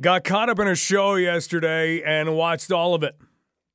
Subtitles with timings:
[0.00, 3.14] Got caught up in a show yesterday and watched all of it.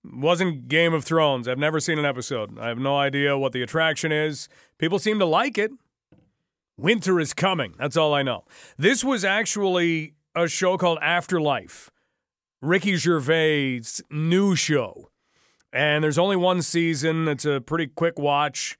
[0.03, 1.47] Wasn't Game of Thrones.
[1.47, 2.57] I've never seen an episode.
[2.57, 4.49] I have no idea what the attraction is.
[4.79, 5.69] People seem to like it.
[6.75, 7.75] Winter is coming.
[7.77, 8.45] That's all I know.
[8.79, 11.91] This was actually a show called Afterlife,
[12.63, 15.11] Ricky Gervais' new show.
[15.71, 17.27] And there's only one season.
[17.27, 18.75] It's a pretty quick watch.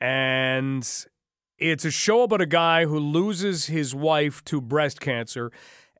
[0.00, 0.88] And
[1.58, 5.52] it's a show about a guy who loses his wife to breast cancer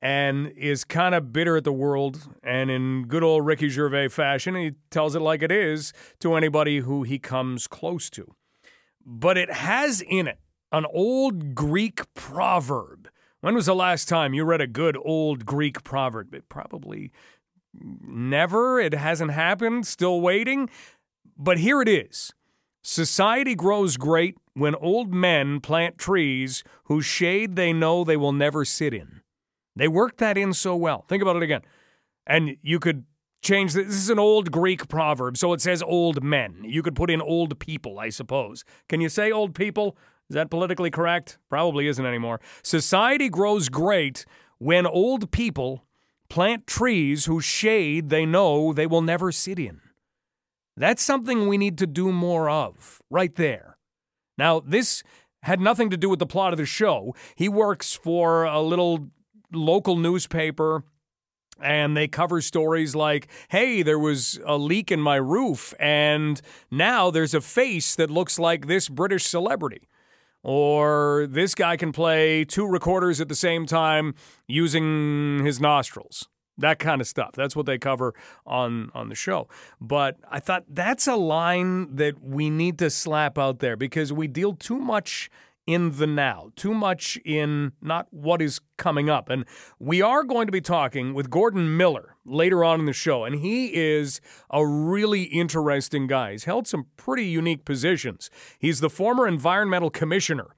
[0.03, 2.29] and is kind of bitter at the world.
[2.43, 6.79] And in good old Ricky Gervais fashion, he tells it like it is to anybody
[6.81, 8.35] who he comes close to.
[9.05, 10.39] But it has in it
[10.73, 13.09] an old Greek proverb.
[13.41, 16.35] When was the last time you read a good old Greek proverb?
[16.35, 17.11] It probably
[17.75, 18.79] never.
[18.81, 19.87] It hasn't happened.
[19.87, 20.69] Still waiting.
[21.37, 22.33] But here it is.
[22.83, 28.65] Society grows great when old men plant trees whose shade they know they will never
[28.65, 29.21] sit in.
[29.77, 31.05] They work that in so well.
[31.09, 31.63] Think about it again.
[32.27, 33.05] And you could
[33.43, 33.87] change this.
[33.87, 36.63] This is an old Greek proverb, so it says old men.
[36.65, 38.65] You could put in old people, I suppose.
[38.89, 39.97] Can you say old people?
[40.29, 41.39] Is that politically correct?
[41.49, 42.41] Probably isn't anymore.
[42.63, 44.25] Society grows great
[44.59, 45.85] when old people
[46.29, 49.81] plant trees whose shade they know they will never sit in.
[50.77, 53.77] That's something we need to do more of, right there.
[54.39, 55.03] Now, this
[55.43, 57.15] had nothing to do with the plot of the show.
[57.35, 59.09] He works for a little
[59.53, 60.85] local newspaper
[61.63, 67.11] and they cover stories like, hey, there was a leak in my roof, and now
[67.11, 69.89] there's a face that looks like this British celebrity.
[70.43, 74.15] Or this guy can play two recorders at the same time
[74.49, 76.29] using his nostrils.
[76.57, 77.33] That kind of stuff.
[77.33, 78.15] That's what they cover
[78.47, 79.49] on on the show.
[79.81, 84.29] But I thought that's a line that we need to slap out there because we
[84.29, 85.31] deal too much
[85.67, 89.29] in the now, too much in not what is coming up.
[89.29, 89.45] And
[89.79, 93.37] we are going to be talking with Gordon Miller later on in the show, and
[93.37, 94.21] he is
[94.51, 96.33] a really interesting guy.
[96.33, 98.31] He's held some pretty unique positions.
[98.59, 100.57] He's the former environmental commissioner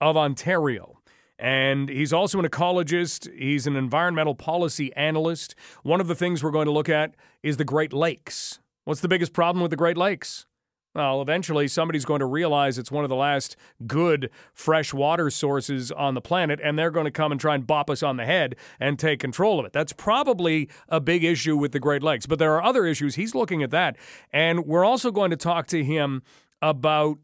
[0.00, 1.00] of Ontario.
[1.38, 3.28] And he's also an ecologist.
[3.36, 5.54] He's an environmental policy analyst.
[5.82, 8.60] One of the things we're going to look at is the Great Lakes.
[8.84, 10.46] What's the biggest problem with the Great Lakes?
[10.94, 15.90] Well, eventually somebody's going to realize it's one of the last good fresh water sources
[15.90, 18.24] on the planet, and they're going to come and try and bop us on the
[18.24, 19.72] head and take control of it.
[19.72, 22.26] That's probably a big issue with the Great Lakes.
[22.26, 23.16] But there are other issues.
[23.16, 23.96] He's looking at that.
[24.32, 26.22] And we're also going to talk to him
[26.62, 27.18] about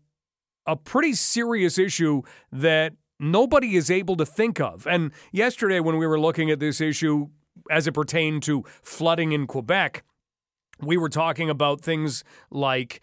[0.66, 4.84] a pretty serious issue that nobody is able to think of.
[4.86, 7.28] And yesterday, when we were looking at this issue
[7.70, 10.02] as it pertained to flooding in Quebec,
[10.80, 13.00] we were talking about things like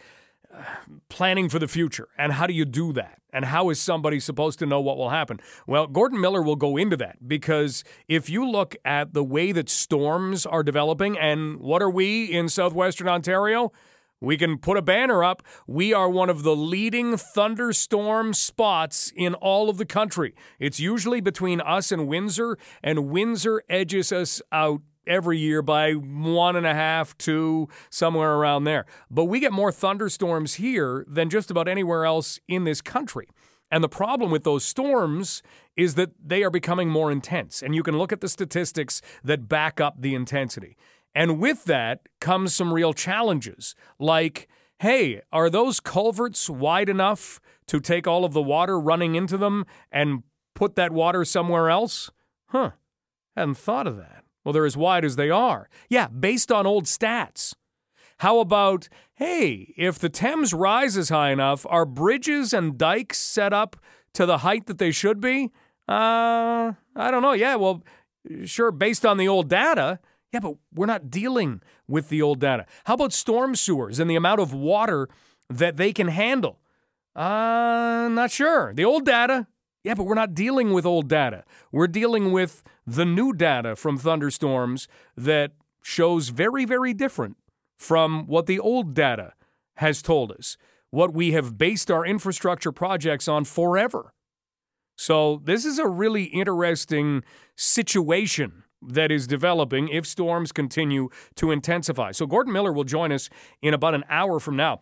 [1.09, 4.59] planning for the future and how do you do that and how is somebody supposed
[4.59, 8.50] to know what will happen well gordon miller will go into that because if you
[8.50, 13.72] look at the way that storms are developing and what are we in southwestern ontario
[14.19, 15.44] we can put a banner up.
[15.67, 20.34] We are one of the leading thunderstorm spots in all of the country.
[20.59, 26.56] It's usually between us and Windsor, and Windsor edges us out every year by one
[26.56, 28.85] and a half, two, somewhere around there.
[29.09, 33.28] But we get more thunderstorms here than just about anywhere else in this country.
[33.69, 35.41] And the problem with those storms
[35.75, 37.62] is that they are becoming more intense.
[37.62, 40.78] And you can look at the statistics that back up the intensity.
[41.13, 44.47] And with that comes some real challenges like,
[44.79, 49.66] hey, are those culverts wide enough to take all of the water running into them
[49.91, 50.23] and
[50.56, 52.12] put that water somewhere else?
[52.47, 52.72] Huh,
[53.35, 54.23] hadn't thought of that.
[54.47, 55.68] Well, they're as wide as they are.
[55.90, 57.53] Yeah, based on old stats.
[58.19, 63.75] How about, hey, if the Thames rises high enough, are bridges and dikes set up
[64.13, 65.52] to the height that they should be?
[65.85, 67.34] Uh, I don't know.
[67.34, 67.84] Yeah, well,
[68.46, 70.00] sure, based on the old data.
[70.31, 72.66] Yeah, but we're not dealing with the old data.
[72.85, 75.09] How about storm sewers and the amount of water
[75.50, 76.62] that they can handle?
[77.18, 78.74] Uh, not sure.
[78.74, 79.47] The old data,
[79.84, 81.44] yeah, but we're not dealing with old data.
[81.69, 85.51] We're dealing with the new data from thunderstorms that
[85.84, 87.35] shows very, very different
[87.78, 89.34] from what the old data
[89.75, 90.57] has told us,
[90.89, 94.13] what we have based our infrastructure projects on forever.
[94.95, 97.23] So, this is a really interesting
[97.55, 102.11] situation that is developing if storms continue to intensify.
[102.13, 103.29] So, Gordon Miller will join us
[103.61, 104.81] in about an hour from now.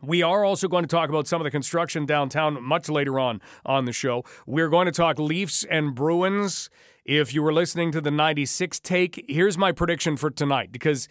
[0.00, 3.40] We are also going to talk about some of the construction downtown much later on
[3.66, 4.24] on the show.
[4.46, 6.70] We're going to talk Leafs and Bruins.
[7.04, 11.06] If you were listening to the 96 take, here's my prediction for tonight because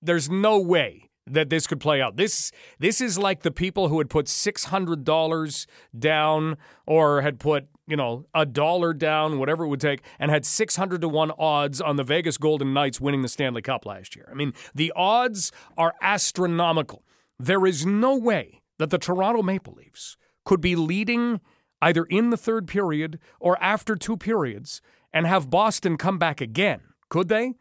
[0.00, 2.16] there's no way that this could play out.
[2.16, 5.66] This this is like the people who had put six hundred dollars
[5.96, 6.56] down
[6.86, 10.76] or had put you know a dollar down, whatever it would take, and had six
[10.76, 14.28] hundred to one odds on the Vegas Golden Knights winning the Stanley Cup last year.
[14.30, 17.04] I mean, the odds are astronomical.
[17.38, 21.40] There is no way that the Toronto Maple Leafs could be leading
[21.80, 24.80] either in the third period or after two periods
[25.12, 26.80] and have Boston come back again.
[27.08, 27.54] Could they?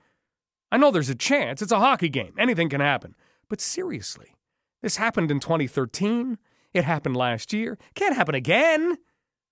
[0.71, 1.61] I know there's a chance.
[1.61, 2.33] It's a hockey game.
[2.39, 3.15] Anything can happen.
[3.49, 4.35] But seriously,
[4.81, 6.37] this happened in 2013.
[6.73, 7.77] It happened last year.
[7.95, 8.97] Can't happen again.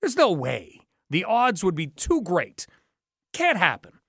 [0.01, 0.87] There's no way.
[1.09, 2.65] The odds would be too great.
[3.33, 3.99] Can't happen.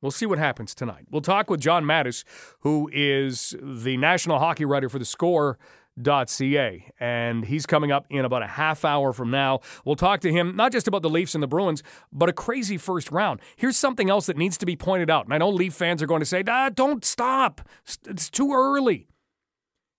[0.00, 1.06] We'll see what happens tonight.
[1.10, 2.24] We'll talk with John Matisz,
[2.60, 5.58] who is the national hockey writer for the score
[6.02, 10.32] ca and he's coming up in about a half hour from now we'll talk to
[10.32, 11.82] him not just about the leafs and the bruins
[12.12, 15.32] but a crazy first round here's something else that needs to be pointed out and
[15.32, 17.60] i know leaf fans are going to say ah, don't stop
[18.06, 19.06] it's too early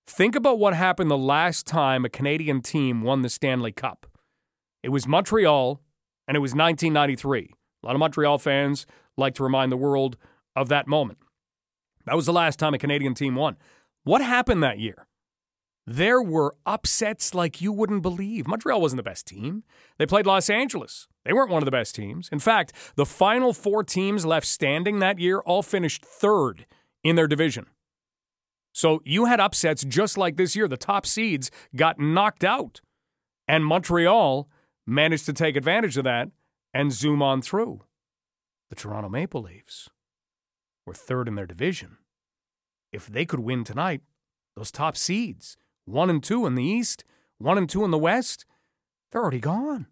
[0.07, 4.05] Think about what happened the last time a Canadian team won the Stanley Cup.
[4.83, 5.81] It was Montreal,
[6.27, 7.51] and it was 1993.
[7.81, 8.85] A lot of Montreal fans
[9.17, 10.17] like to remind the world
[10.55, 11.17] of that moment.
[12.05, 13.57] That was the last time a Canadian team won.
[14.03, 15.07] What happened that year?
[15.87, 18.47] There were upsets like you wouldn't believe.
[18.47, 19.63] Montreal wasn't the best team.
[19.97, 21.07] They played Los Angeles.
[21.23, 22.27] They weren't one of the best teams.
[22.31, 26.65] In fact, the final four teams left standing that year all finished third
[27.03, 27.67] in their division.
[28.73, 30.67] So you had upsets just like this year.
[30.67, 32.81] The top seeds got knocked out,
[33.47, 34.49] and Montreal
[34.87, 36.29] managed to take advantage of that
[36.73, 37.81] and zoom on through.
[38.69, 39.89] The Toronto Maple Leafs
[40.85, 41.97] were third in their division.
[42.91, 44.01] If they could win tonight,
[44.55, 47.03] those top seeds, one and two in the East,
[47.37, 48.45] one and two in the West,
[49.11, 49.87] they're already gone.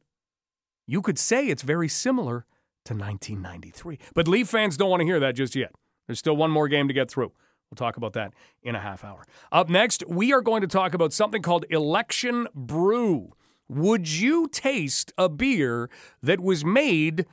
[0.86, 2.46] You could say it's very similar
[2.86, 4.00] to 1993.
[4.14, 5.72] But Leaf fans don't want to hear that just yet.
[6.08, 7.32] There's still one more game to get through.
[7.72, 9.26] We'll talk about that in a half hour.
[9.52, 13.32] Up next, we are going to talk about something called election brew.
[13.68, 15.90] Would you taste a beer
[16.22, 17.26] that was made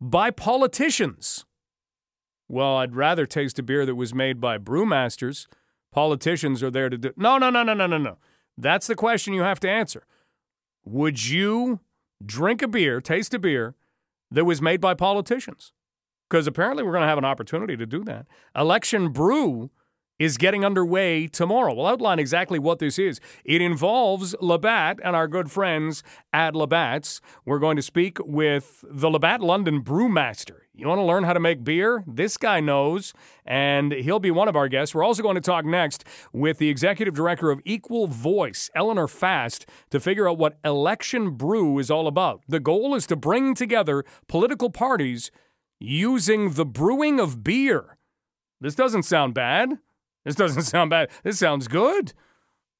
[0.00, 1.44] by politicians?
[2.48, 5.46] Well, I'd rather taste a beer that was made by brewmasters.
[5.92, 7.12] Politicians are there to do.
[7.16, 8.18] No, no, no, no, no, no, no.
[8.56, 10.06] That's the question you have to answer.
[10.84, 11.80] Would you
[12.24, 13.74] drink a beer, taste a beer
[14.30, 15.72] that was made by politicians?
[16.28, 18.26] Because apparently we're going to have an opportunity to do that.
[18.54, 19.70] Election brew
[20.20, 21.74] is getting underway tomorrow.
[21.74, 23.20] We'll outline exactly what this is.
[23.44, 26.02] It involves Labatt and our good friends
[26.32, 27.20] at Labatt's.
[27.46, 30.58] We're going to speak with the Labatt London Brewmaster.
[30.80, 32.02] You want to learn how to make beer?
[32.06, 33.12] This guy knows,
[33.44, 34.94] and he'll be one of our guests.
[34.94, 39.66] We're also going to talk next with the executive director of Equal Voice, Eleanor Fast,
[39.90, 42.40] to figure out what election brew is all about.
[42.48, 45.30] The goal is to bring together political parties
[45.78, 47.98] using the brewing of beer.
[48.58, 49.76] This doesn't sound bad.
[50.24, 51.10] This doesn't sound bad.
[51.22, 52.14] This sounds good.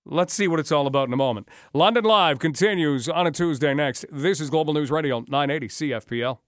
[0.07, 1.49] Let's see what it's all about in a moment.
[1.75, 4.07] London Live continues on a Tuesday next.
[4.11, 6.39] This is Global News Radio 980 CFPL.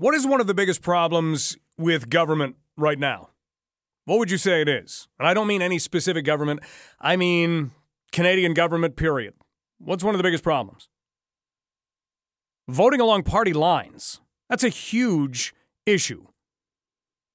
[0.00, 3.28] What is one of the biggest problems with government right now?
[4.06, 5.08] What would you say it is?
[5.18, 6.60] And I don't mean any specific government,
[6.98, 7.72] I mean
[8.10, 9.34] Canadian government, period.
[9.76, 10.88] What's one of the biggest problems?
[12.66, 14.22] Voting along party lines.
[14.48, 15.52] That's a huge
[15.84, 16.28] issue.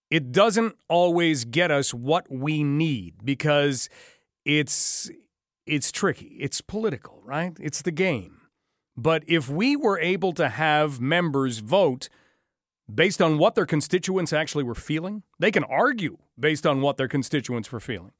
[0.09, 3.89] It doesn't always get us what we need because
[4.43, 5.11] it's
[5.67, 6.37] it's tricky.
[6.39, 7.55] It's political, right?
[7.59, 8.41] It's the game.
[8.97, 12.09] But if we were able to have members vote
[12.93, 17.07] based on what their constituents actually were feeling, they can argue based on what their
[17.07, 18.11] constituents were feeling.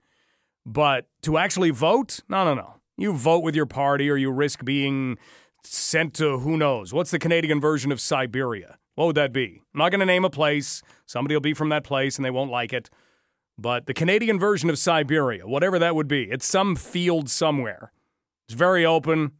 [0.65, 2.75] But to actually vote, no, no, no.
[2.97, 5.17] You vote with your party or you risk being
[5.63, 6.93] sent to who knows.
[6.93, 8.77] What's the Canadian version of Siberia?
[8.95, 9.61] What would that be?
[9.73, 10.81] I'm not going to name a place.
[11.05, 12.89] Somebody will be from that place and they won't like it.
[13.57, 17.91] But the Canadian version of Siberia, whatever that would be, it's some field somewhere.
[18.47, 19.31] It's very open.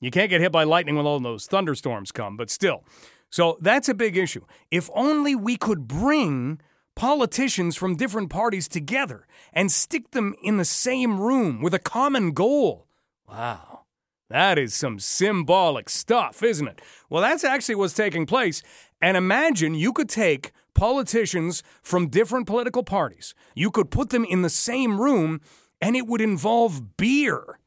[0.00, 2.84] You can't get hit by lightning when all those thunderstorms come, but still.
[3.32, 4.42] So that's a big issue.
[4.70, 6.60] If only we could bring
[6.94, 12.32] politicians from different parties together and stick them in the same room with a common
[12.32, 12.86] goal.
[13.26, 13.84] Wow.
[14.28, 16.82] That is some symbolic stuff, isn't it?
[17.08, 18.62] Well, that's actually what's taking place.
[19.00, 24.42] And imagine you could take politicians from different political parties, you could put them in
[24.42, 25.40] the same room,
[25.80, 27.58] and it would involve beer.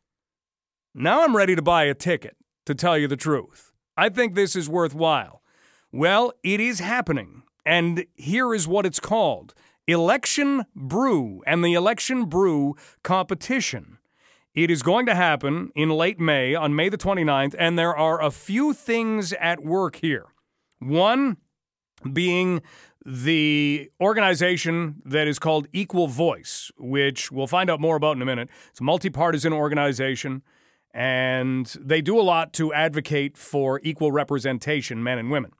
[0.93, 2.35] Now I'm ready to buy a ticket,
[2.67, 3.71] to tell you the truth.
[3.97, 5.41] I think this is worthwhile.
[5.95, 7.43] Well, it is happening.
[7.65, 9.53] And here is what it's called
[9.87, 13.99] Election Brew and the Election Brew Competition.
[14.53, 18.21] It is going to happen in late May, on May the 29th, and there are
[18.21, 20.25] a few things at work here.
[20.79, 21.37] One,
[22.11, 22.61] being
[23.05, 28.25] the organization that is called Equal Voice, which we'll find out more about in a
[28.25, 28.49] minute.
[28.69, 30.43] It's a multi-partisan organization,
[30.93, 35.53] and they do a lot to advocate for equal representation, men and women.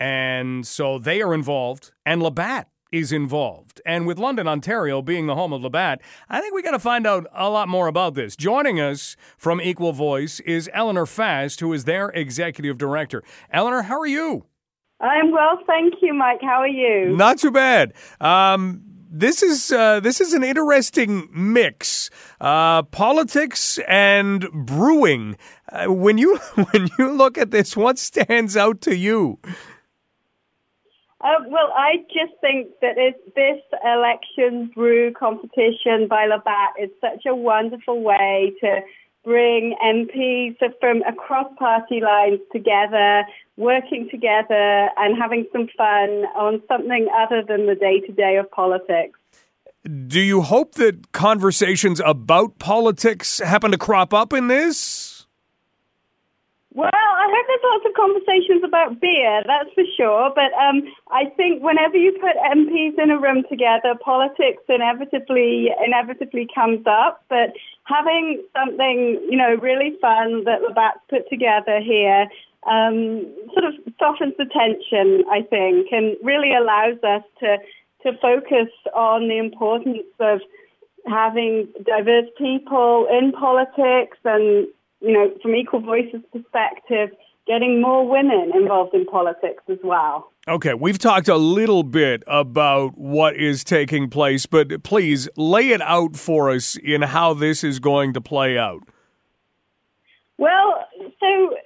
[0.00, 3.80] And so they are involved, and Labatt is involved.
[3.84, 7.06] And with London, Ontario being the home of Labatt, I think we got to find
[7.06, 8.36] out a lot more about this.
[8.36, 13.22] Joining us from Equal Voice is Eleanor Fast, who is their executive director.
[13.50, 14.46] Eleanor, how are you?
[15.00, 16.40] I'm well, thank you, Mike.
[16.42, 17.16] How are you?
[17.16, 17.92] Not too bad.
[18.20, 25.36] Um, this is uh, this is an interesting mix, uh, politics and brewing.
[25.70, 26.36] Uh, when you
[26.72, 29.38] when you look at this, what stands out to you?
[31.20, 32.94] Uh, well, I just think that
[33.34, 38.80] this election brew competition by Labatt is such a wonderful way to
[39.24, 43.24] bring MPs from across party lines together,
[43.56, 48.48] working together and having some fun on something other than the day to day of
[48.52, 49.18] politics.
[50.06, 55.07] Do you hope that conversations about politics happen to crop up in this?
[56.78, 60.30] Well, I hope there's lots of conversations about beer, that's for sure.
[60.30, 66.46] But um, I think whenever you put MPs in a room together, politics inevitably inevitably
[66.54, 67.24] comes up.
[67.28, 67.50] But
[67.82, 72.28] having something, you know, really fun that Labatt's put together here
[72.70, 73.26] um,
[73.58, 77.58] sort of softens the tension, I think, and really allows us to
[78.06, 80.38] to focus on the importance of
[81.08, 84.68] having diverse people in politics and
[85.00, 87.10] you know, from Equal Voices perspective,
[87.46, 90.30] getting more women involved in politics as well.
[90.46, 95.80] Okay, we've talked a little bit about what is taking place, but please lay it
[95.80, 98.82] out for us in how this is going to play out.
[100.36, 100.86] Well,
[101.18, 101.56] so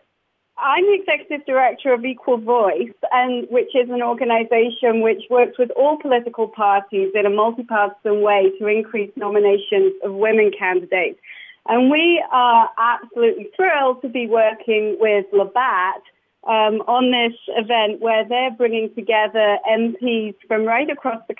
[0.56, 5.70] I'm the executive director of Equal Voice, and which is an organization which works with
[5.72, 11.18] all political parties in a multipartisan way to increase nominations of women candidates.
[11.66, 16.02] And we are absolutely thrilled to be working with Labatt
[16.44, 21.36] um, on this event where they're bringing together MPs from right across the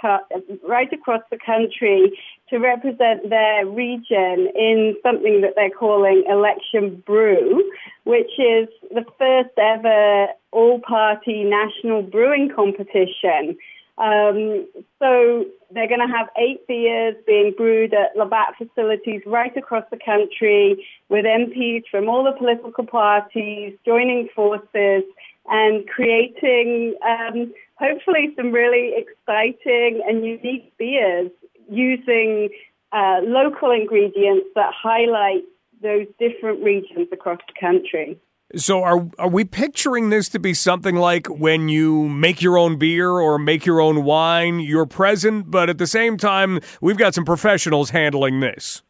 [0.63, 2.17] right across the country
[2.51, 7.69] to represent their region in something that they're calling Election Brew,
[8.05, 13.57] which is the first ever all-party national brewing competition.
[14.03, 14.67] Um,
[14.99, 19.99] so they're going to have eight beers being brewed at Labatt facilities right across the
[20.05, 25.05] country with MPs from all the political parties joining forces
[25.49, 31.31] and creating um, hopefully some really exciting and unique beers
[31.71, 32.49] using
[32.91, 35.45] uh, local ingredients that highlight
[35.81, 38.19] those different regions across the country.
[38.57, 42.77] So are are we picturing this to be something like when you make your own
[42.77, 47.15] beer or make your own wine, you're present, but at the same time, we've got
[47.15, 48.83] some professionals handling this.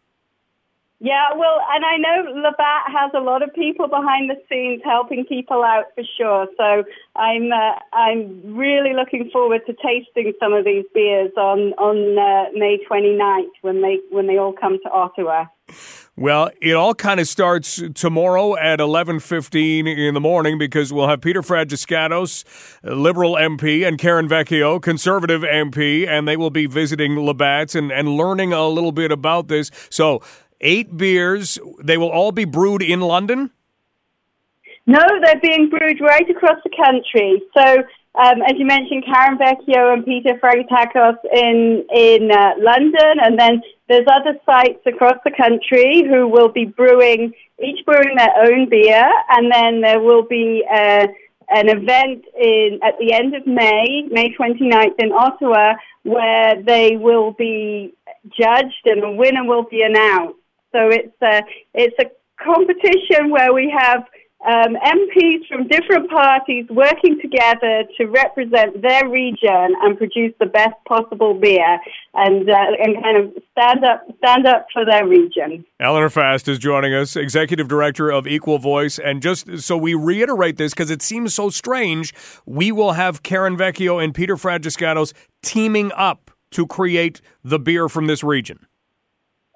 [1.04, 5.24] Yeah, well, and I know Labatt has a lot of people behind the scenes helping
[5.24, 6.46] people out for sure.
[6.56, 6.84] So
[7.16, 12.56] I'm uh, I'm really looking forward to tasting some of these beers on on uh,
[12.56, 15.46] May 29th when they when they all come to Ottawa.
[16.14, 21.20] Well, it all kind of starts tomorrow at 11:15 in the morning because we'll have
[21.20, 22.44] Peter Fragiskatos,
[22.84, 28.10] Liberal MP, and Karen Vecchio, Conservative MP, and they will be visiting Labatt's and, and
[28.10, 29.72] learning a little bit about this.
[29.90, 30.22] So,
[30.62, 31.58] eight beers.
[31.82, 33.50] They will all be brewed in London?
[34.86, 37.42] No, they're being brewed right across the country.
[37.56, 43.38] So um, as you mentioned, Karen Vecchio and Peter Fragiskatos in in uh, London, and
[43.38, 47.32] then there's other sites across the country who will be brewing,
[47.64, 51.06] each brewing their own beer, and then there will be uh,
[51.48, 57.32] an event in at the end of May, May 29th in Ottawa, where they will
[57.32, 57.94] be
[58.38, 60.38] judged and a winner will be announced.
[60.72, 61.42] So it's a
[61.74, 62.10] it's a
[62.42, 64.04] competition where we have
[64.44, 70.74] um, MPs from different parties working together to represent their region and produce the best
[70.86, 71.78] possible beer
[72.14, 75.64] and uh, and kind of stand up stand up for their region.
[75.78, 80.56] Eleanor Fast is joining us, executive director of Equal Voice, and just so we reiterate
[80.56, 82.12] this because it seems so strange,
[82.44, 85.12] we will have Karen Vecchio and Peter Fragiskatos
[85.42, 88.66] teaming up to create the beer from this region.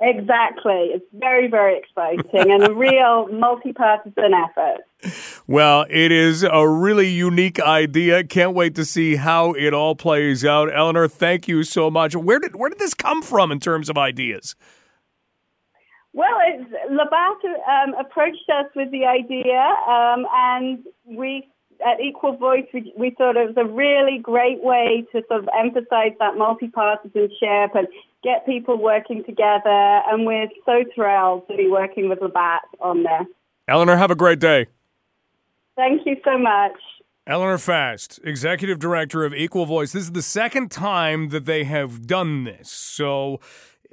[0.00, 0.90] Exactly.
[0.92, 4.82] It's very, very exciting and a real multi-partisan effort.
[5.46, 8.22] Well, it is a really unique idea.
[8.24, 10.68] Can't wait to see how it all plays out.
[10.74, 12.14] Eleanor, thank you so much.
[12.14, 14.54] Where did where did this come from in terms of ideas?
[16.12, 16.38] Well,
[16.90, 21.46] Labatt um, approached us with the idea, um, and we
[21.84, 25.48] at Equal Voice, we, we thought it was a really great way to sort of
[25.58, 27.88] emphasize that multi-partisanship and
[28.26, 30.02] get people working together.
[30.08, 33.26] And we're so thrilled to be working with Labatt on this.
[33.68, 34.66] Eleanor, have a great day.
[35.76, 36.72] Thank you so much.
[37.28, 39.92] Eleanor Fast, Executive Director of Equal Voice.
[39.92, 42.70] This is the second time that they have done this.
[42.70, 43.40] So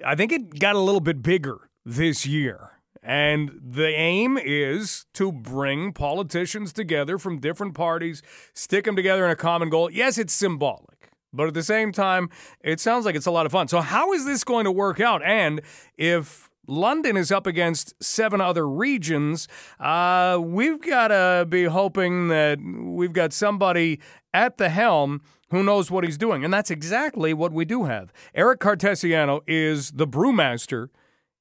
[0.06, 2.72] I think it got a little bit bigger this year.
[3.02, 8.22] And the aim is to bring politicians together from different parties,
[8.54, 9.90] stick them together in a common goal.
[9.92, 10.93] Yes, it's symbolic,
[11.34, 12.30] but at the same time,
[12.64, 13.68] it sounds like it's a lot of fun.
[13.68, 15.22] So, how is this going to work out?
[15.24, 15.62] And
[15.98, 19.48] if London is up against seven other regions.
[19.80, 24.00] Uh, we've got to be hoping that we've got somebody
[24.34, 26.44] at the helm who knows what he's doing.
[26.44, 28.14] And that's exactly what we do have.
[28.34, 30.88] Eric Cartesiano is the brewmaster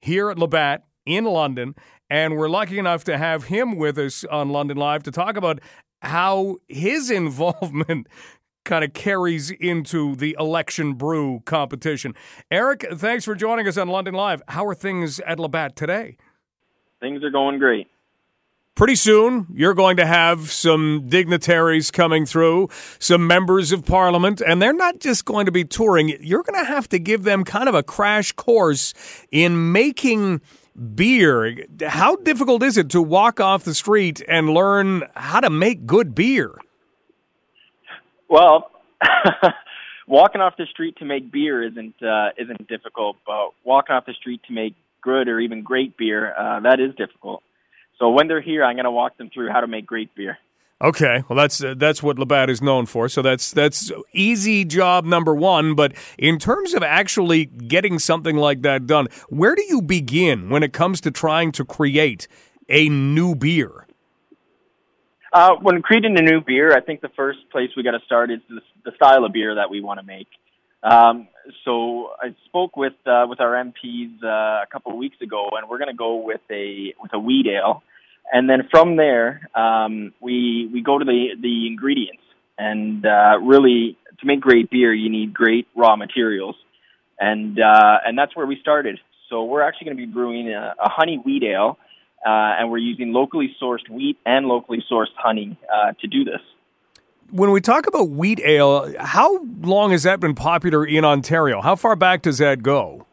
[0.01, 1.75] here at Labatt in London.
[2.11, 5.61] And we're lucky enough to have him with us on London Live to talk about
[6.03, 8.09] how his involvement
[8.65, 12.15] kind of carries into the election brew competition.
[12.51, 14.43] Eric, thanks for joining us on London Live.
[14.49, 16.17] How are things at Labatt today?
[17.01, 17.89] Things are going great.
[18.75, 24.63] Pretty soon, you're going to have some dignitaries coming through, some members of parliament, and
[24.63, 26.17] they're not just going to be touring.
[26.21, 28.95] You're going to have to give them kind of a crash course
[29.31, 30.41] in making
[30.95, 31.55] beer.
[31.87, 36.15] How difficult is it to walk off the street and learn how to make good
[36.15, 36.57] beer?
[38.33, 38.71] Well,
[40.07, 44.15] walking off the street to make beer isn't uh, isn't difficult, but walking off the
[44.15, 47.43] street to make good or even great beer uh, that is difficult.
[47.99, 50.39] So when they're here, I'm going to walk them through how to make great beer.
[50.81, 53.07] Okay, well that's uh, that's what Labatt is known for.
[53.11, 55.75] So that's that's easy job number one.
[55.75, 60.63] But in terms of actually getting something like that done, where do you begin when
[60.63, 62.29] it comes to trying to create
[62.71, 63.87] a new beer?
[65.33, 68.31] Uh, when creating a new beer, I think the first place we got to start
[68.31, 70.29] is the, the, style of beer that we want to make.
[70.83, 71.29] Um,
[71.65, 74.27] so I spoke with uh, with our MPs uh,
[74.63, 77.47] a couple of weeks ago, and we're going to go with a with a wheat
[77.47, 77.83] ale,
[78.31, 82.23] and then from there um, we we go to the the ingredients,
[82.59, 86.57] and uh, really to make great beer, you need great raw materials,
[87.19, 88.99] and uh, and that's where we started.
[89.31, 91.79] So we're actually going to be brewing a, a honey wheat ale
[92.25, 96.41] uh, and we're using locally sourced wheat and locally sourced honey uh, to do this.
[97.31, 101.63] When we talk about wheat ale, how long has that been popular in Ontario?
[101.63, 103.07] How far back does that go?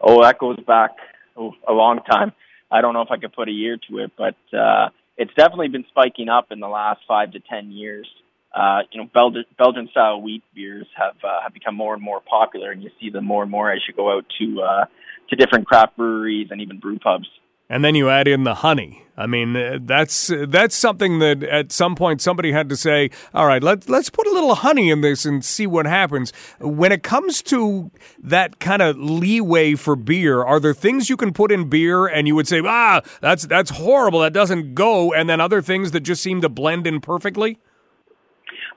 [0.00, 0.90] Oh, that goes back
[1.36, 2.32] oh, a long time.
[2.70, 5.68] I don't know if I could put a year to it, but uh, it's definitely
[5.68, 8.06] been spiking up in the last five to ten years.
[8.54, 12.20] Uh, you know, Belgian, Belgian style wheat beers have uh, have become more and more
[12.20, 14.84] popular, and you see them more and more as you go out to uh,
[15.30, 17.28] to different craft breweries and even brew pubs
[17.74, 19.02] and then you add in the honey.
[19.16, 23.48] I mean, uh, that's that's something that at some point somebody had to say, "All
[23.48, 27.02] right, let's let's put a little honey in this and see what happens." When it
[27.02, 27.90] comes to
[28.22, 32.28] that kind of leeway for beer, are there things you can put in beer and
[32.28, 34.20] you would say, "Ah, that's that's horrible.
[34.20, 37.58] That doesn't go," and then other things that just seem to blend in perfectly?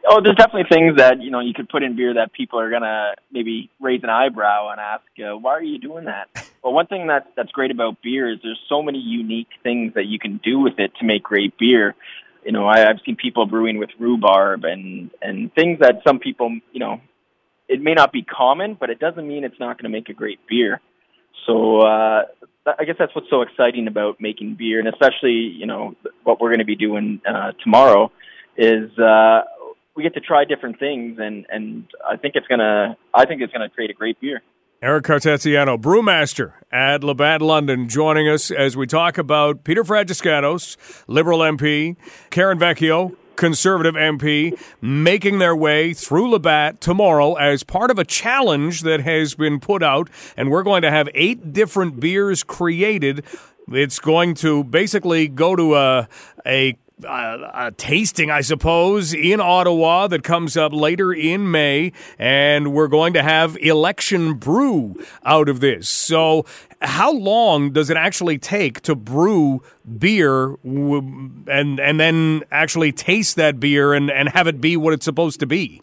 [0.09, 2.69] Oh, there's definitely things that you know you could put in beer that people are
[2.69, 6.29] gonna maybe raise an eyebrow and ask, uh, "Why are you doing that?"
[6.63, 10.05] Well, one thing that that's great about beer is there's so many unique things that
[10.05, 11.95] you can do with it to make great beer.
[12.45, 16.57] You know, I, I've seen people brewing with rhubarb and and things that some people,
[16.71, 17.01] you know,
[17.67, 20.13] it may not be common, but it doesn't mean it's not going to make a
[20.13, 20.79] great beer.
[21.45, 22.23] So uh,
[22.79, 26.49] I guess that's what's so exciting about making beer, and especially you know what we're
[26.49, 28.11] going to be doing uh, tomorrow
[28.57, 29.43] is uh,
[29.97, 33.51] we get to try different things, and and I think it's gonna I think it's
[33.51, 34.41] gonna create a great beer.
[34.79, 41.39] Eric Cartesiano, brewmaster at Labatt London, joining us as we talk about Peter Fragiskatos, Liberal
[41.39, 41.95] MP,
[42.29, 48.81] Karen Vecchio, Conservative MP, making their way through Labatt tomorrow as part of a challenge
[48.81, 50.11] that has been put out.
[50.37, 53.25] And we're going to have eight different beers created.
[53.71, 56.07] It's going to basically go to a,
[56.45, 62.73] a uh, a tasting, I suppose, in Ottawa that comes up later in May, and
[62.73, 65.87] we're going to have election brew out of this.
[65.87, 66.45] So,
[66.81, 69.61] how long does it actually take to brew
[69.97, 75.05] beer and and then actually taste that beer and, and have it be what it's
[75.05, 75.81] supposed to be?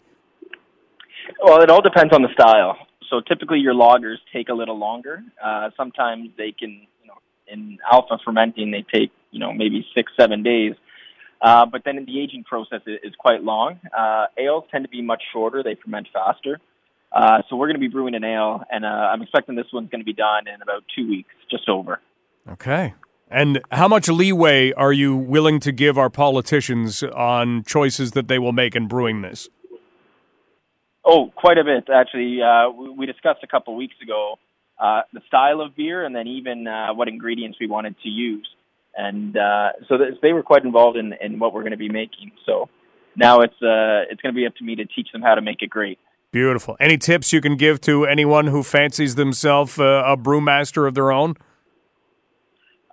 [1.41, 2.77] Well, it all depends on the style.
[3.09, 5.23] So typically, your lagers take a little longer.
[5.43, 7.15] Uh, sometimes they can, you know,
[7.47, 10.73] in alpha fermenting, they take you know maybe six, seven days.
[11.41, 13.79] Uh, but then the aging process is, is quite long.
[13.97, 16.59] Uh, ales tend to be much shorter; they ferment faster.
[17.11, 19.89] Uh, so we're going to be brewing an ale, and uh, I'm expecting this one's
[19.89, 22.01] going to be done in about two weeks, just over.
[22.49, 22.93] Okay.
[23.29, 28.37] And how much leeway are you willing to give our politicians on choices that they
[28.37, 29.49] will make in brewing this?
[31.03, 32.41] Oh, quite a bit actually.
[32.41, 34.37] Uh, we discussed a couple weeks ago
[34.79, 38.47] uh, the style of beer, and then even uh, what ingredients we wanted to use.
[38.97, 42.31] And uh, so they were quite involved in, in what we're going to be making.
[42.45, 42.69] So
[43.15, 45.41] now it's uh, it's going to be up to me to teach them how to
[45.41, 45.99] make it great.
[46.31, 46.75] Beautiful.
[46.79, 51.11] Any tips you can give to anyone who fancies themselves uh, a brewmaster of their
[51.11, 51.35] own?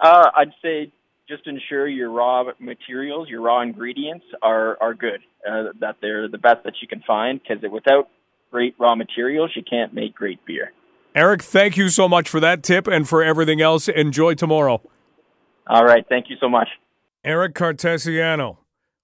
[0.00, 0.92] Uh, I'd say
[1.28, 5.20] just ensure your raw materials, your raw ingredients are are good.
[5.48, 7.40] Uh, that they're the best that you can find.
[7.42, 8.08] Because without
[8.50, 10.72] great raw materials, you can't make great beer.
[11.14, 13.88] Eric, thank you so much for that tip and for everything else.
[13.88, 14.80] Enjoy tomorrow.
[15.66, 16.04] All right.
[16.08, 16.68] Thank you so much.
[17.24, 18.58] Eric Cartesiano,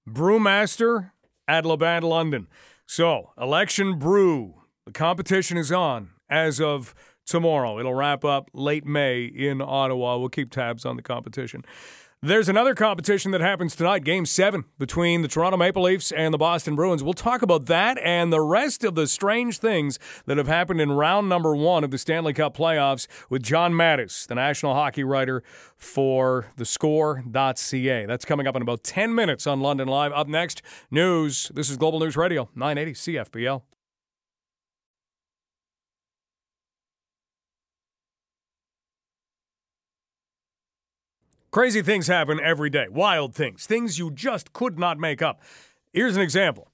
[0.08, 1.12] brewmaster
[1.46, 2.48] at Labatt London.
[2.86, 4.54] So, election brew.
[4.86, 6.94] The competition is on as of
[7.26, 7.78] tomorrow.
[7.78, 10.18] It'll wrap up late May in Ottawa.
[10.18, 11.64] We'll keep tabs on the competition.
[12.20, 16.38] There's another competition that happens tonight, Game 7, between the Toronto Maple Leafs and the
[16.38, 17.00] Boston Bruins.
[17.00, 20.90] We'll talk about that and the rest of the strange things that have happened in
[20.90, 25.44] round number one of the Stanley Cup playoffs with John Matisz, the national hockey writer
[25.76, 28.06] for thescore.ca.
[28.06, 30.10] That's coming up in about 10 minutes on London Live.
[30.10, 31.52] Up next, news.
[31.54, 33.62] This is Global News Radio, 980 CFPL.
[41.58, 45.42] Crazy things happen every day, wild things, things you just could not make up.
[45.92, 46.70] Here's an example.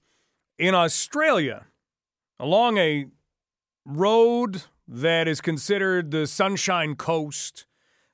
[0.58, 1.64] In Australia,
[2.38, 3.06] along a
[3.86, 7.64] road that is considered the Sunshine Coast,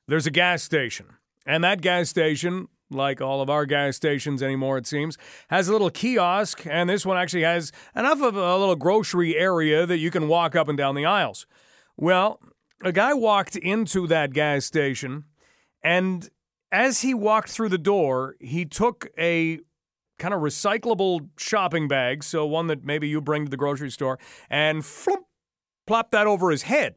[0.07, 1.07] there's a gas station.
[1.45, 5.73] And that gas station, like all of our gas stations anymore, it seems, has a
[5.73, 6.65] little kiosk.
[6.71, 10.55] And this one actually has enough of a little grocery area that you can walk
[10.55, 11.47] up and down the aisles.
[11.97, 12.39] Well,
[12.81, 15.25] a guy walked into that gas station
[15.83, 16.31] and
[16.73, 19.61] as he walked through the door, he took a
[20.19, 24.19] kind of recyclable shopping bag, so one that maybe you bring to the grocery store,
[24.49, 25.25] and flump,
[25.87, 26.95] plopped that over his head.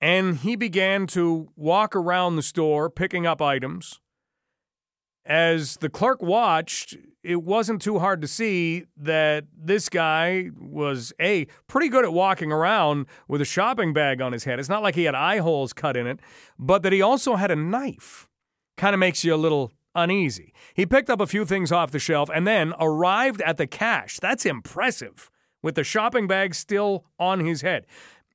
[0.00, 4.00] And he began to walk around the store picking up items.
[5.24, 11.46] As the clerk watched, it wasn't too hard to see that this guy was A,
[11.66, 14.60] pretty good at walking around with a shopping bag on his head.
[14.60, 16.20] It's not like he had eye holes cut in it,
[16.58, 18.25] but that he also had a knife
[18.76, 20.52] kind of makes you a little uneasy.
[20.74, 24.18] He picked up a few things off the shelf and then arrived at the cash.
[24.20, 25.30] That's impressive,
[25.62, 27.86] with the shopping bag still on his head.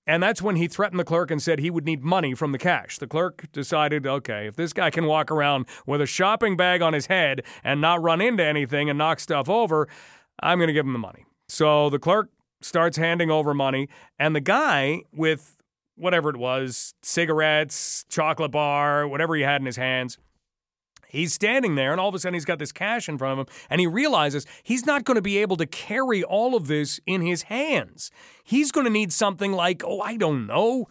[0.07, 2.57] And that's when he threatened the clerk and said he would need money from the
[2.57, 2.97] cash.
[2.97, 6.93] The clerk decided, okay, if this guy can walk around with a shopping bag on
[6.93, 9.87] his head and not run into anything and knock stuff over,
[10.41, 11.25] I'm going to give him the money.
[11.47, 15.57] So the clerk starts handing over money, and the guy with
[15.95, 20.17] whatever it was cigarettes, chocolate bar, whatever he had in his hands
[21.11, 23.45] He's standing there, and all of a sudden he's got this cash in front of
[23.45, 27.01] him, and he realizes he's not going to be able to carry all of this
[27.05, 28.11] in his hands.
[28.45, 30.87] He's going to need something like, oh, I don't know,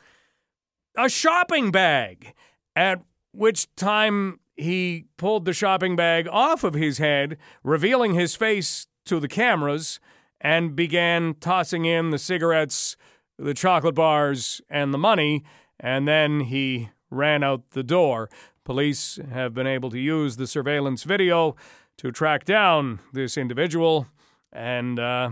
[0.95, 2.35] a shopping bag.
[2.77, 3.03] At
[3.33, 9.21] which time he pulled the shopping bag off of his head, revealing his face to
[9.21, 10.01] the cameras,
[10.39, 12.95] and began tossing in the cigarettes,
[13.39, 15.45] the chocolate bars, and the money.
[15.79, 18.29] And then he ran out the door.
[18.71, 21.57] Police have been able to use the surveillance video
[21.99, 24.07] to track down this individual,
[24.53, 25.31] and uh,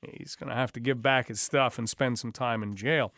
[0.00, 3.12] he's going to have to give back his stuff and spend some time in jail.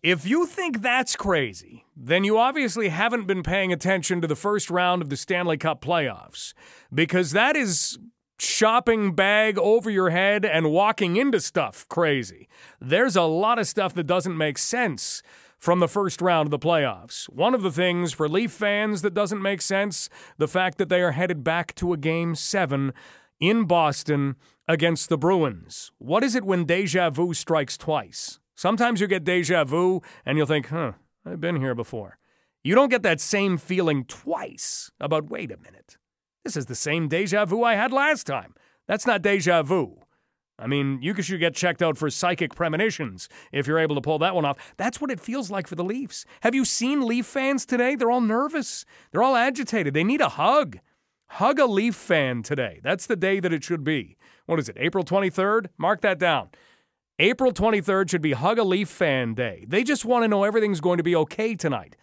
[0.00, 4.70] If you think that's crazy, then you obviously haven't been paying attention to the first
[4.70, 6.54] round of the Stanley Cup playoffs,
[6.94, 7.98] because that is
[8.38, 12.48] shopping bag over your head and walking into stuff crazy.
[12.80, 15.20] There's a lot of stuff that doesn't make sense
[15.58, 17.28] from the first round of the playoffs.
[17.28, 21.02] One of the things for Leaf fans that doesn't make sense the fact that they
[21.02, 22.92] are headed back to a game seven
[23.40, 25.92] in Boston against the Bruins.
[25.98, 28.38] What is it when deja vu strikes twice?
[28.54, 30.92] Sometimes you get deja vu and you'll think, huh,
[31.24, 32.18] I've been here before.
[32.62, 35.96] You don't get that same feeling twice about, wait a minute,
[36.44, 38.54] this is the same deja vu I had last time.
[38.86, 40.02] That's not deja vu.
[40.58, 44.18] I mean, you should get checked out for psychic premonitions if you're able to pull
[44.18, 44.74] that one off.
[44.76, 46.24] That's what it feels like for the Leafs.
[46.40, 47.94] Have you seen Leaf fans today?
[47.94, 48.84] They're all nervous.
[49.12, 49.94] They're all agitated.
[49.94, 50.78] They need a hug.
[51.32, 52.80] Hug a Leaf fan today.
[52.82, 54.16] That's the day that it should be.
[54.46, 55.66] What is it, April 23rd?
[55.76, 56.48] Mark that down.
[57.20, 59.64] April 23rd should be Hug a Leaf Fan Day.
[59.66, 61.96] They just want to know everything's going to be okay tonight.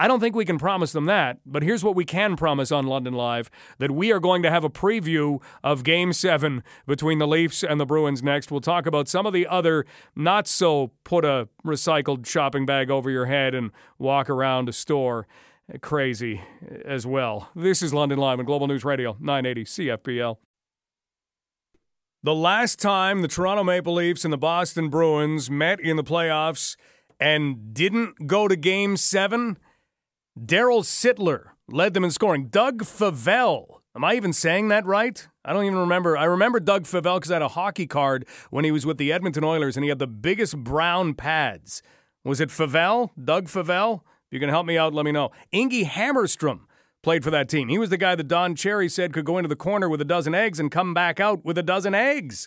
[0.00, 2.86] I don't think we can promise them that, but here's what we can promise on
[2.86, 7.26] London Live that we are going to have a preview of Game 7 between the
[7.26, 8.50] Leafs and the Bruins next.
[8.50, 9.84] We'll talk about some of the other
[10.16, 15.26] not so put a recycled shopping bag over your head and walk around a store
[15.82, 16.40] crazy
[16.82, 17.50] as well.
[17.54, 20.38] This is London Live on Global News Radio 980 CFPL.
[22.22, 26.78] The last time the Toronto Maple Leafs and the Boston Bruins met in the playoffs
[27.20, 29.58] and didn't go to game 7
[30.38, 32.48] Darryl Sittler led them in scoring.
[32.48, 33.80] Doug Favell.
[33.96, 35.26] Am I even saying that right?
[35.44, 36.16] I don't even remember.
[36.16, 39.12] I remember Doug Favell because I had a hockey card when he was with the
[39.12, 41.82] Edmonton Oilers and he had the biggest brown pads.
[42.24, 43.10] Was it Favell?
[43.22, 44.02] Doug Favell?
[44.28, 45.30] If you can help me out, let me know.
[45.50, 46.60] Inge Hammarström
[47.02, 47.68] played for that team.
[47.68, 50.04] He was the guy that Don Cherry said could go into the corner with a
[50.04, 52.46] dozen eggs and come back out with a dozen eggs.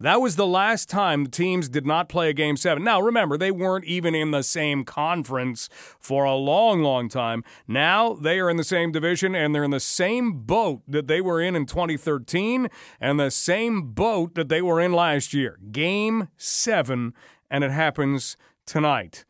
[0.00, 2.82] That was the last time the teams did not play a game seven.
[2.82, 5.68] Now, remember, they weren't even in the same conference
[6.00, 7.44] for a long, long time.
[7.68, 11.20] Now they are in the same division and they're in the same boat that they
[11.20, 12.68] were in in 2013
[13.00, 15.58] and the same boat that they were in last year.
[15.70, 17.14] Game seven,
[17.48, 19.24] and it happens tonight.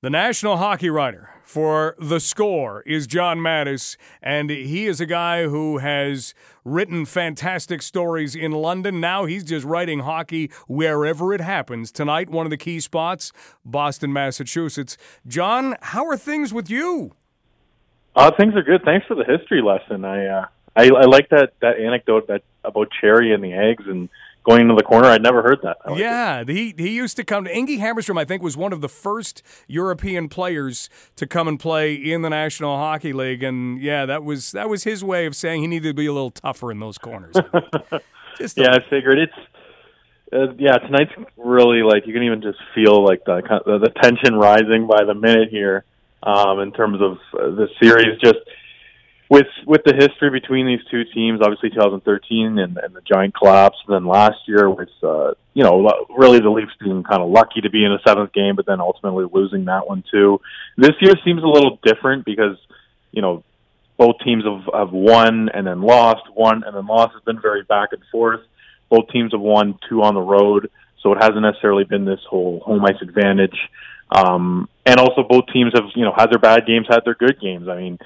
[0.00, 5.44] The national hockey writer for The Score is John Matisz, and he is a guy
[5.44, 9.00] who has written fantastic stories in London.
[9.00, 11.90] Now he's just writing hockey wherever it happens.
[11.90, 13.32] Tonight, one of the key spots,
[13.64, 14.98] Boston, Massachusetts.
[15.26, 17.12] John, how are things with you?
[18.14, 18.82] Uh, things are good.
[18.84, 20.04] Thanks for the history lesson.
[20.04, 24.10] I uh, I, I like that that anecdote that about Cherry and the eggs and
[24.44, 25.08] going into the corner.
[25.08, 25.78] I'd never heard that.
[25.86, 26.48] Like yeah, it.
[26.48, 28.18] he he used to come to Ingy Hammarström.
[28.18, 32.30] I think was one of the first European players to come and play in the
[32.30, 35.88] National Hockey League, and yeah, that was that was his way of saying he needed
[35.88, 37.36] to be a little tougher in those corners.
[38.56, 39.32] yeah, I figured it's.
[40.30, 44.34] Uh, yeah, tonight's really like you can even just feel like the the, the tension
[44.34, 45.84] rising by the minute here
[46.22, 48.20] um, in terms of uh, the series.
[48.20, 48.38] Just
[49.30, 53.76] with with the history between these two teams, obviously 2013 and, and the giant collapse,
[53.86, 57.60] and then last year with uh, you know really the Leafs being kind of lucky
[57.60, 60.40] to be in a seventh game, but then ultimately losing that one too.
[60.76, 62.56] This year seems a little different because
[63.12, 63.44] you know
[63.98, 67.14] both teams have, have won and then lost, won and then lost.
[67.16, 68.40] It's been very back and forth.
[68.88, 70.70] Both teams have won two on the road,
[71.02, 73.58] so it hasn't necessarily been this whole home ice advantage.
[74.10, 77.38] Um, and also both teams have you know had their bad games, had their good
[77.38, 77.68] games.
[77.68, 77.98] I mean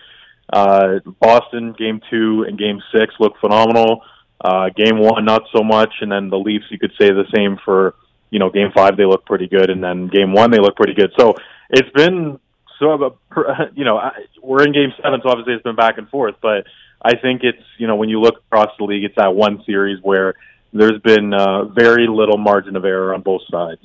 [0.53, 4.03] uh, Boston game two and game six look phenomenal.
[4.45, 7.59] Uh, game one, not so much, and then the Leafs, you could say the same
[7.65, 7.95] for
[8.31, 8.97] you know game five.
[8.97, 11.13] They look pretty good, and then game one they look pretty good.
[11.19, 11.35] So
[11.71, 12.39] it's been
[12.83, 13.11] a
[13.75, 14.01] you know
[14.43, 16.35] we're in game seven, so obviously it's been back and forth.
[16.43, 16.67] But
[17.01, 20.03] I think it's you know when you look across the league, it's that one series
[20.03, 20.35] where
[20.73, 23.81] there's been uh, very little margin of error on both sides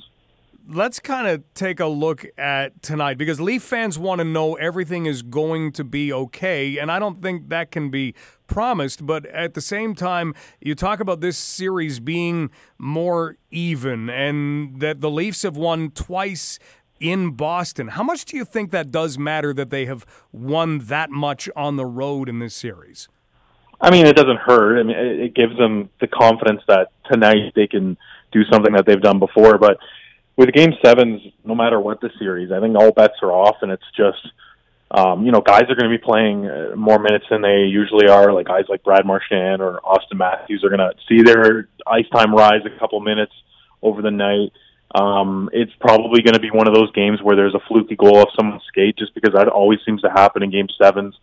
[0.68, 5.06] let's kind of take a look at tonight because Leaf fans want to know everything
[5.06, 8.14] is going to be okay, and I don't think that can be
[8.46, 9.06] promised.
[9.06, 15.00] But at the same time, you talk about this series being more even and that
[15.00, 16.58] the Leafs have won twice
[17.00, 17.88] in Boston.
[17.88, 21.76] How much do you think that does matter that they have won that much on
[21.76, 23.08] the road in this series?
[23.80, 24.80] I mean, it doesn't hurt.
[24.80, 27.96] I mean, it gives them the confidence that tonight they can
[28.32, 29.56] do something that they've done before.
[29.56, 29.78] But
[30.38, 33.72] with game sevens, no matter what the series, I think all bets are off, and
[33.72, 34.24] it's just
[34.90, 38.06] um, you know guys are going to be playing uh, more minutes than they usually
[38.08, 38.32] are.
[38.32, 42.32] Like guys like Brad Marchand or Auston Matthews are going to see their ice time
[42.32, 43.32] rise a couple minutes
[43.82, 44.52] over the night.
[44.94, 48.22] Um, it's probably going to be one of those games where there's a fluky goal
[48.22, 51.16] of someone skate, just because that always seems to happen in game sevens.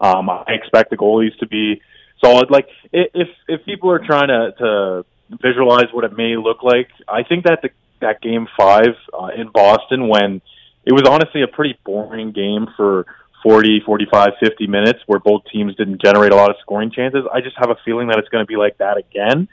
[0.00, 1.82] Um, I expect the goalies to be
[2.24, 2.48] solid.
[2.48, 5.04] Like if if people are trying to to
[5.42, 7.70] visualize what it may look like, I think that the
[8.02, 10.40] that game five uh, in Boston when
[10.84, 13.06] it was honestly a pretty boring game for
[13.42, 17.24] 40, 45, 50 minutes where both teams didn't generate a lot of scoring chances.
[17.32, 19.48] I just have a feeling that it's going to be like that again.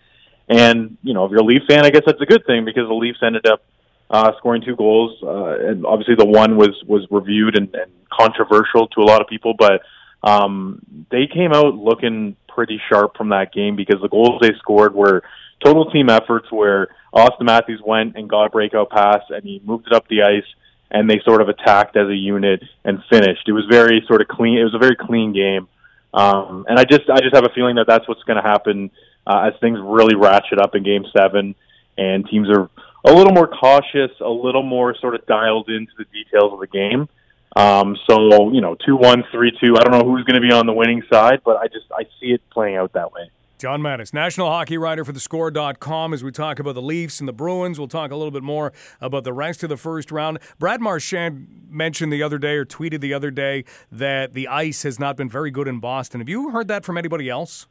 [0.47, 2.87] And, you know, if you're a Leaf fan, I guess that's a good thing because
[2.87, 3.63] the Leafs ended up
[4.09, 5.17] uh, scoring two goals.
[5.23, 9.27] Uh, and obviously the one was, was reviewed and, and controversial to a lot of
[9.27, 9.81] people, but
[10.23, 10.81] um,
[11.11, 15.23] they came out looking pretty sharp from that game because the goals they scored were
[15.63, 19.87] total team efforts where Auston Matthews went and got a breakout pass and he moved
[19.87, 20.45] it up the ice
[20.91, 23.47] and they sort of attacked as a unit and finished.
[23.47, 24.57] It was very sort of clean.
[24.57, 25.67] It was a very clean game.
[26.13, 28.89] Um, and I just, I just have a feeling that that's what's going to happen
[29.27, 31.53] uh, as things really ratchet up in Game Seven,
[31.97, 32.69] and teams are
[33.05, 36.67] a little more cautious, a little more sort of dialed into the details of the
[36.67, 37.07] game.
[37.55, 39.75] Um, so you know, two one, three two.
[39.77, 42.03] I don't know who's going to be on the winning side, but I just I
[42.19, 43.29] see it playing out that way.
[43.59, 47.33] John Matisz, national hockey writer for thescore.com as we talk about the Leafs and the
[47.33, 47.77] Bruins.
[47.77, 50.39] We'll talk a little bit more about the rest of the first round.
[50.59, 54.97] Brad Marchand mentioned the other day or tweeted the other day that the ice has
[54.97, 56.21] not been very good in Boston.
[56.21, 57.67] Have you heard that from anybody else?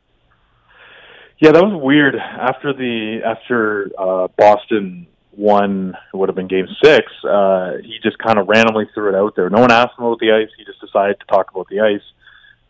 [1.39, 2.17] Yeah, that was weird.
[2.17, 8.39] After the after uh, Boston one would have been game six, uh, he just kind
[8.39, 9.49] of randomly threw it out there.
[9.49, 10.51] No one asked him about the ice.
[10.59, 12.03] He just decided to talk about the ice.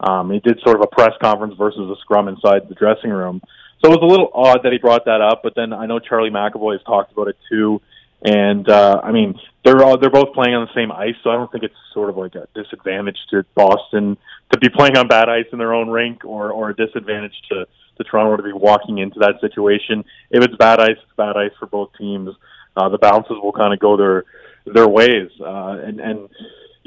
[0.01, 3.41] Um, he did sort of a press conference versus a scrum inside the dressing room.
[3.85, 5.99] So it was a little odd that he brought that up, but then I know
[5.99, 7.81] Charlie McAvoy has talked about it too.
[8.23, 11.35] And uh, I mean, they're all, they're both playing on the same ice, so I
[11.35, 14.17] don't think it's sort of like a disadvantage to Boston
[14.51, 17.67] to be playing on bad ice in their own rink, or or a disadvantage to
[17.99, 20.05] to Toronto to be walking into that situation.
[20.31, 22.31] If it's bad ice, it's bad ice for both teams.
[22.77, 24.25] Uh, the bounces will kind of go their
[24.67, 26.29] their ways, uh, and and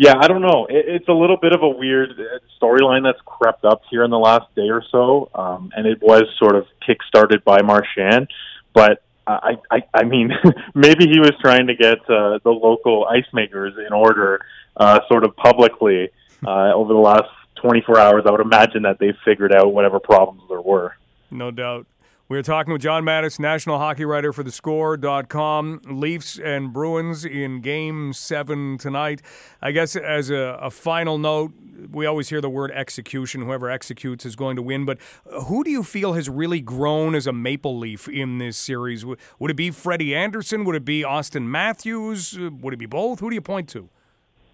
[0.02, 0.66] yeah, I don't know.
[0.68, 2.20] It, it's a little bit of a weird
[2.60, 6.24] storyline that's crept up here in the last day or so, um, and it was
[6.40, 8.28] sort of kick-started by Marchand,
[8.74, 10.32] but I, I, I mean,
[10.74, 14.44] maybe he was trying to get uh, the local ice makers in order,
[14.76, 16.10] uh, sort of publicly,
[16.44, 18.24] uh, over the last 24 hours.
[18.26, 20.96] I would imagine that they figured out whatever problems there were.
[21.30, 21.86] No doubt.
[22.32, 25.82] We are talking with John Matisz, national hockey writer for thescore.com.
[25.86, 29.22] Leafs and Bruins in game seven tonight.
[29.62, 31.52] I guess as a, a, final note,
[31.92, 33.42] we always hear the word execution.
[33.42, 34.86] Whoever executes is going to win.
[34.86, 35.00] But
[35.48, 39.06] who do you feel has really grown as a Maple Leaf in this series?
[39.06, 40.64] Would it be Freddie Andersen?
[40.64, 42.40] Would it be Austin Matthews?
[42.40, 43.20] Would it be both?
[43.20, 43.90] Who do you point to?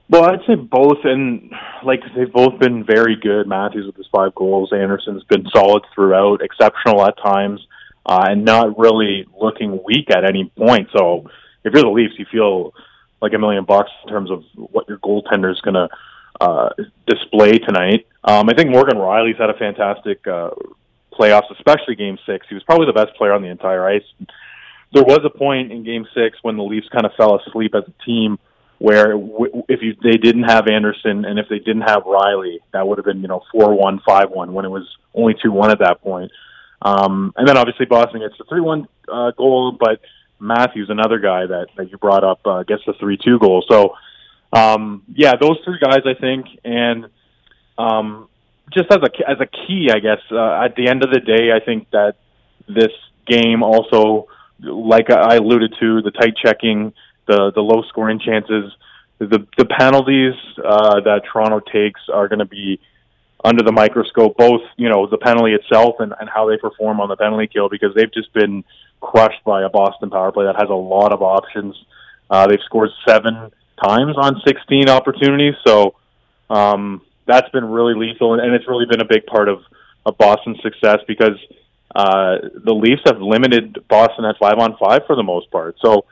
[0.09, 1.51] Well, I'd say both, and
[1.83, 3.45] like they've both been very good.
[3.45, 7.65] Matthews with his five goals, Andersen's been solid throughout, exceptional at times,
[8.05, 10.87] uh, and not really looking weak at any point.
[10.97, 11.29] So,
[11.65, 12.73] if you're the Leafs, you feel
[13.21, 15.89] like a million bucks in terms of what your goaltender is going to
[16.39, 16.69] uh,
[17.05, 18.07] display tonight.
[18.23, 20.51] Um, I think Morgan Rielly's had a fantastic uh,
[21.11, 22.45] playoffs, especially Game Six.
[22.47, 24.03] He was probably the best player on the entire ice.
[24.93, 27.83] There was a point in Game Six when the Leafs kind of fell asleep as
[27.87, 28.39] a team
[28.79, 29.13] where
[29.67, 33.05] if you, they didn't have Andersen and if they didn't have Rielly, that would have
[33.05, 36.01] been you know four one five one when it was only two one at that
[36.01, 36.31] point.
[36.81, 39.99] Um, and then obviously Boston gets the three one uh, goal, but
[40.39, 43.65] Matthews, another guy that that you brought up, uh, gets the three two goal.
[43.67, 43.95] So
[44.53, 47.07] um, yeah, those three guys I think, and
[47.77, 48.29] um,
[48.71, 51.51] just as a as a key, I guess uh, at the end of the day,
[51.51, 52.15] I think that
[52.67, 52.93] this
[53.25, 54.27] game also,
[54.59, 56.93] like I alluded to, the tight checking
[57.27, 58.71] the the low scoring chances.
[59.19, 62.79] The the penalties uh, that Toronto takes are going to be
[63.43, 64.37] under the microscope.
[64.37, 67.69] Both you know the penalty itself and, and how they perform on the penalty kill
[67.69, 68.63] because they've just been
[69.01, 71.75] crushed by a Boston power play that has a lot of options.
[72.29, 73.51] Uh, they've scored seven
[73.83, 75.95] times on 16 opportunities, so
[76.49, 79.59] um, that's been really lethal, and, and it's really been a big part of,
[80.05, 81.37] of Boston's success because
[81.95, 85.75] uh, the Leafs have limited Boston at five on five for the most part.
[85.81, 86.05] So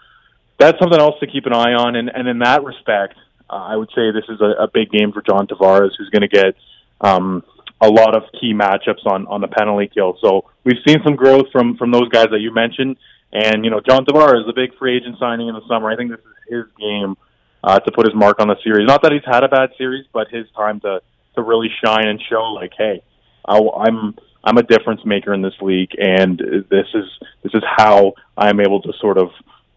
[0.57, 1.95] that's something else to keep an eye on.
[1.95, 3.15] And, and in that respect,
[3.49, 6.21] uh, I would say this is a, a big game for John Tavares, who's going
[6.21, 6.55] to get
[7.01, 7.43] um,
[7.81, 10.17] a lot of key matchups on on the penalty kill.
[10.21, 12.97] So we've seen some growth from from those guys that you mentioned.
[13.31, 15.91] And you know, John Tavares, the big free agent signing in the summer.
[15.91, 17.15] I think this is his game
[17.63, 18.87] uh, to put his mark on the series.
[18.87, 21.01] Not that he's had a bad series, but his time to
[21.35, 23.03] to really shine and show like, hey,
[23.45, 26.39] I, I'm I'm a difference maker in this league, and
[26.69, 27.05] this is
[27.43, 29.29] this is how I'm able to sort of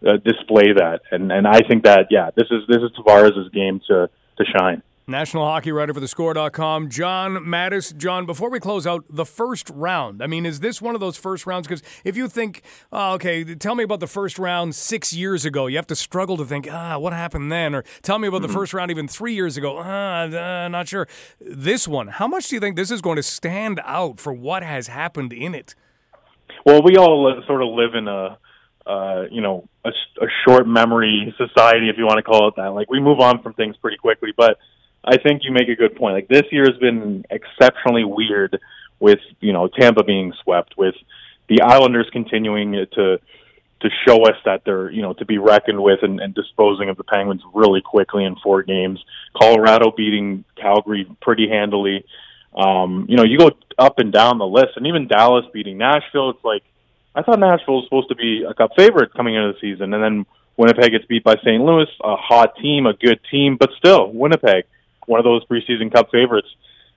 [0.05, 1.01] uh, display that.
[1.11, 4.83] And and I think that yeah, this is this is Tavares' game to to shine.
[5.09, 7.97] National hockey writer for the score.com, John Matisz.
[7.97, 10.21] John, before we close out, the first round.
[10.21, 11.67] I mean, is this one of those first rounds?
[11.67, 15.65] Because if you think, oh, okay, tell me about the first round six years ago,
[15.65, 17.73] you have to struggle to think, ah, what happened then?
[17.73, 18.47] Or tell me about mm-hmm.
[18.47, 19.79] the first round even three years ago.
[19.79, 20.25] Ah,
[20.65, 21.07] uh, not sure.
[21.41, 24.61] This one, how much do you think this is going to stand out for what
[24.61, 25.73] has happened in it?
[26.67, 28.37] Well, we all sort of live in a
[28.85, 32.69] uh, you know, a, a short memory society, if you want to call it that.
[32.69, 34.57] Like we move on from things pretty quickly, but
[35.03, 36.15] I think you make a good point.
[36.15, 38.59] Like this year has been exceptionally weird
[38.99, 40.95] with you know Tampa being swept, with
[41.47, 43.19] the Islanders continuing to
[43.81, 46.97] to show us that they're you know to be reckoned with and, and disposing of
[46.97, 49.03] the Penguins really quickly in four games.
[49.39, 52.05] Colorado beating Calgary pretty handily.
[52.55, 56.31] Um, you know, you go up and down the list, and even Dallas beating Nashville.
[56.31, 56.63] It's like
[57.15, 60.03] I thought Nashville was supposed to be a cup favorite coming into the season, and
[60.03, 60.25] then
[60.57, 61.63] Winnipeg gets beat by St.
[61.63, 64.65] Louis, a hot team, a good team, but still Winnipeg,
[65.05, 66.49] one of those preseason cup favorites.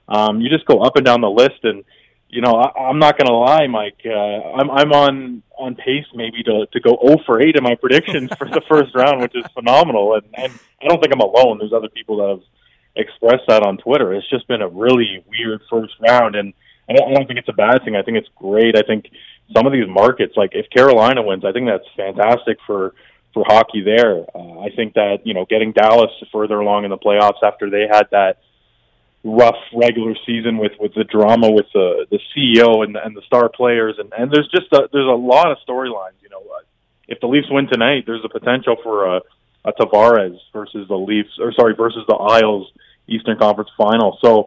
[0.09, 1.85] Um, you just go up and down the list, and
[2.29, 4.01] you know I, I'm not going to lie, Mike.
[4.05, 7.77] Uh, I'm I'm on on pace maybe to to go 0 for 8 in my
[7.77, 11.59] predictions for the first round, which is phenomenal, and and I don't think I'm alone.
[11.59, 12.43] There's other people that have
[12.97, 14.13] expressed that on Twitter.
[14.13, 16.53] It's just been a really weird first round, and
[16.89, 17.97] I don't, I don't think it's a bad thing.
[17.97, 18.77] I think it's great.
[18.77, 19.07] I think
[19.55, 22.95] some of these markets, like if Carolina wins, I think that's fantastic for
[23.35, 24.25] for hockey there.
[24.35, 27.87] Uh, I think that you know getting Dallas further along in the playoffs after they
[27.91, 28.39] had that
[29.25, 33.49] rough regular season with with the drama with the the CEO and and the star
[33.49, 36.21] players and and there's just a there's a lot of storylines.
[36.23, 36.63] You know, uh,
[37.09, 39.21] if the Leafs win tonight, there's a potential for a,
[39.65, 42.71] a Tavares versus the Leafs, or sorry, versus the Isles
[43.09, 44.19] Eastern Conference Final.
[44.23, 44.47] So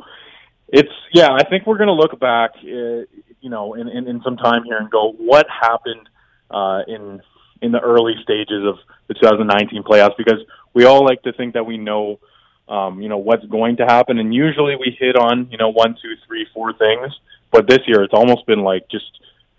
[0.67, 3.05] it's yeah, I think we're going to look back, uh,
[3.45, 6.09] you know, in, in in some time here and go, what happened
[6.49, 7.21] uh, in
[7.61, 10.17] in the early stages of the 2019 playoffs?
[10.17, 10.39] Because
[10.73, 12.19] we all like to think that we know.
[12.67, 15.95] Um, you know what's going to happen, and usually we hit on you know one,
[16.01, 17.13] two, three, four things.
[17.51, 19.05] But this year, it's almost been like just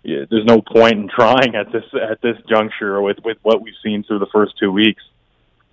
[0.03, 3.79] yeah, there's no point in trying at this at this juncture with with what we've
[3.81, 5.01] seen through the first two weeks.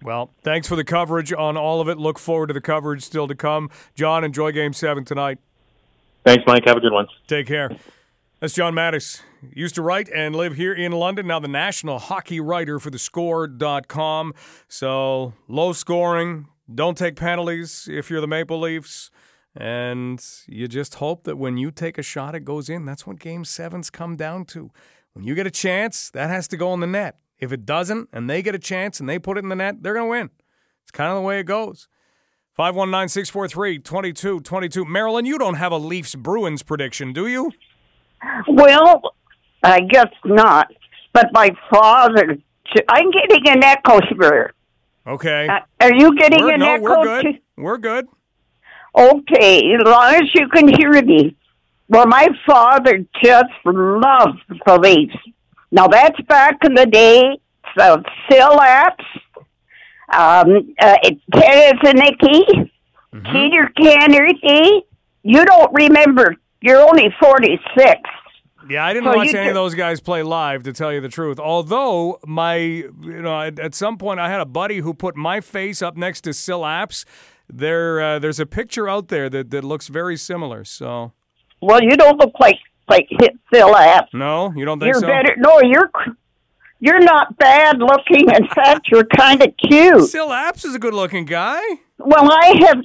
[0.01, 1.99] Well, thanks for the coverage on all of it.
[1.99, 3.69] Look forward to the coverage still to come.
[3.97, 5.41] John, enjoy Game Seven tonight.
[6.25, 6.63] Thanks, Mike.
[6.67, 7.09] Have a good one.
[7.27, 7.77] Take care.
[8.45, 9.23] That's John Matisz.
[9.55, 12.99] Used to write and live here in London, now the national hockey writer for the
[12.99, 14.35] score.com.
[14.69, 19.11] So low scoring, don't take penalties if you're the Maple Leafs.
[19.57, 22.85] And you just hope that when you take a shot, it goes in.
[22.85, 24.71] That's what game sevens come down to.
[25.15, 27.17] When you get a chance, that has to go in the net.
[27.39, 29.83] If it doesn't, and they get a chance and they put it in the net,
[29.83, 30.31] they're going to win.
[30.83, 31.89] It's kind of the way it goes.
[32.53, 34.85] 519 643 2222.
[34.85, 37.51] Marilyn, you don't have a Leafs Bruins prediction, do you?
[38.49, 39.03] Well,
[39.63, 40.73] I guess not.
[41.13, 42.37] But my father,
[42.89, 44.53] I'm getting an echo here.
[45.07, 45.49] Okay.
[45.49, 46.83] Uh, are you getting we're, an no, echo?
[46.83, 47.23] we're good.
[47.23, 47.39] too?
[47.57, 48.09] We're good.
[48.97, 51.37] Okay, as long as you can hear me.
[51.89, 55.17] Well, my father just loved the Leafs.
[55.71, 57.39] Now that's back in the day.
[57.77, 59.05] So Syl Apps,
[60.13, 60.97] um, uh,
[61.33, 62.71] Tarazanicki,
[63.15, 63.37] Mm-hmm.
[63.37, 64.83] Teeder Kennedy.
[65.23, 66.37] You don't remember.
[66.65, 67.61] You're only 46.
[68.71, 71.11] Yeah, I didn't So watch any of those guys play live, to tell you the
[71.11, 71.39] truth.
[71.39, 72.89] Although my, you
[73.21, 76.23] know, at, at some point I had a buddy who put my face up next
[76.23, 77.05] to Syl Apps.
[77.53, 80.65] There, uh, there's a picture out there that, that looks very similar.
[80.65, 81.13] So,
[81.61, 82.57] Well, you don't look like
[82.89, 83.07] like
[83.53, 84.09] Syl Apps.
[84.15, 85.07] no, you don't think You're so?
[85.07, 85.35] better.
[85.37, 85.91] No, you're
[86.81, 88.31] you're not bad looking.
[88.35, 90.05] In fact, you're kind of cute.
[90.09, 91.61] Syl Apps is a good-looking guy.
[91.99, 92.79] Well, I have.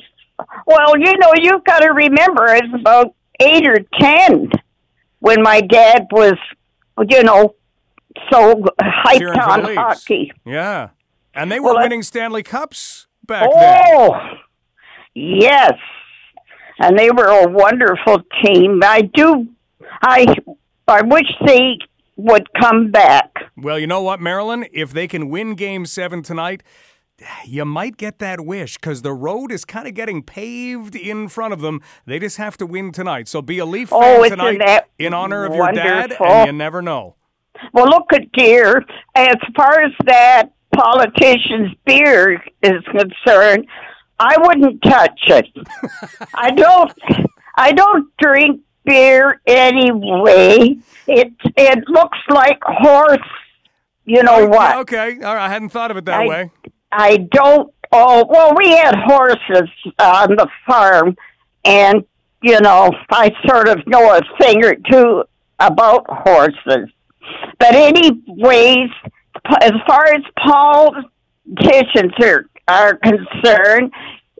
[0.65, 4.51] Well, you know, you've got to remember, it's about eight or ten
[5.19, 6.35] when my dad was,
[7.09, 7.55] you know,
[8.31, 10.31] so hyped on hockey.
[10.45, 10.89] Yeah,
[11.33, 13.83] and they were Well, winning Stanley Cups back then.
[13.95, 14.15] Oh,
[15.13, 15.73] yes,
[16.79, 18.81] and they were a wonderful team.
[18.83, 19.47] I do.
[20.01, 20.25] I
[20.87, 21.77] I wish they
[22.15, 23.31] would come back.
[23.55, 24.65] Well, you know what, Marilyn?
[24.73, 26.63] If they can win Game Seven tonight.
[27.45, 31.53] You might get that wish because the road is kind of getting paved in front
[31.53, 31.81] of them.
[32.05, 33.27] They just have to win tonight.
[33.27, 36.11] So be a Leaf oh, fan Oh, isn't tonight that in honor of your dad,
[36.11, 36.25] wonderful?
[36.25, 37.15] and you never know.
[37.73, 38.85] Well, look at dear.
[39.15, 43.67] As far as that politician's beer is concerned,
[44.19, 45.47] I wouldn't touch it.
[46.33, 46.91] I don't.
[47.55, 50.77] I don't drink beer anyway.
[51.07, 53.17] It it looks like horse.
[54.05, 54.77] You know what?
[54.77, 55.45] Okay, all right.
[55.45, 56.51] I hadn't thought of it that I- way.
[56.91, 57.73] I don't.
[57.91, 61.15] Oh, well, we had horses on the farm,
[61.65, 62.05] and
[62.41, 65.23] you know, I sort of know a thing or two
[65.59, 66.89] about horses.
[67.59, 68.89] But anyways,
[69.61, 73.91] as far as politicians are are concerned,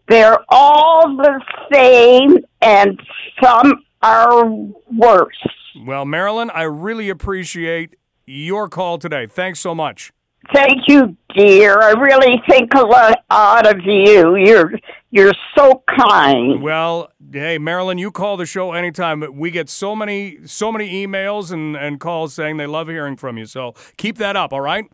[0.08, 1.42] they're all the
[1.74, 3.00] same, and
[3.42, 5.48] some are worse.
[5.86, 7.96] Well, Marilyn, I really appreciate
[8.26, 9.26] your call today.
[9.26, 10.12] Thanks so much.
[10.54, 11.80] Thank you, dear.
[11.80, 14.36] I really think a lot out of you.
[14.36, 14.72] You're
[15.12, 16.62] you're so kind.
[16.62, 19.24] Well, hey, Marilyn, you call the show anytime.
[19.36, 23.38] We get so many, so many emails and, and calls saying they love hearing from
[23.38, 23.46] you.
[23.46, 24.86] So keep that up, all right?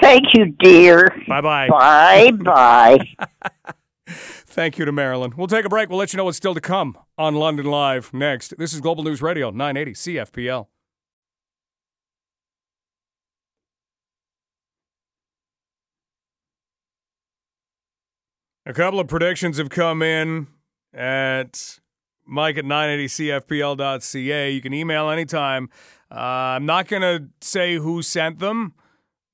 [0.00, 1.08] Thank you, dear.
[1.26, 1.68] Bye bye.
[1.68, 2.98] Bye bye.
[4.06, 5.34] Thank you to Marilyn.
[5.36, 5.88] We'll take a break.
[5.88, 8.54] We'll let you know what's still to come on London Live next.
[8.58, 10.66] This is Global News Radio, 980 CFPL.
[18.66, 20.46] A couple of predictions have come in
[20.92, 21.78] at
[22.26, 24.50] Mike at 980CFPL.ca.
[24.52, 25.70] You can email anytime.
[26.10, 26.14] Uh,
[26.56, 28.74] I'm not going to say who sent them,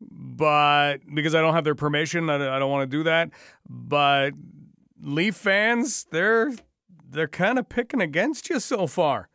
[0.00, 3.30] but because I don't have their permission, I, I don't want to do that.
[3.68, 4.30] But
[5.02, 6.52] Leaf fans, they're
[7.08, 9.28] they're kind of picking against you so far.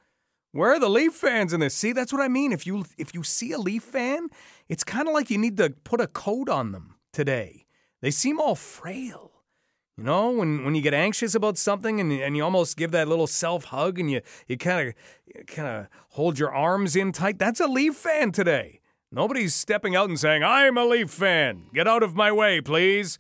[0.54, 1.76] Where are the Leaf fans in this?
[1.76, 2.54] See, that's what I mean.
[2.54, 4.30] If you if you see a Leaf fan,
[4.70, 7.66] it's kind of like you need to put a coat on them today.
[8.02, 9.41] They seem all frail.
[10.02, 13.08] You know, when, when you get anxious about something and, and you almost give that
[13.08, 17.38] little self hug and you you kind of kind of hold your arms in tight.
[17.38, 18.80] That's a Leaf fan today.
[19.12, 21.68] Nobody's stepping out and saying, "I'm a Leaf fan.
[21.72, 23.20] Get out of my way, please."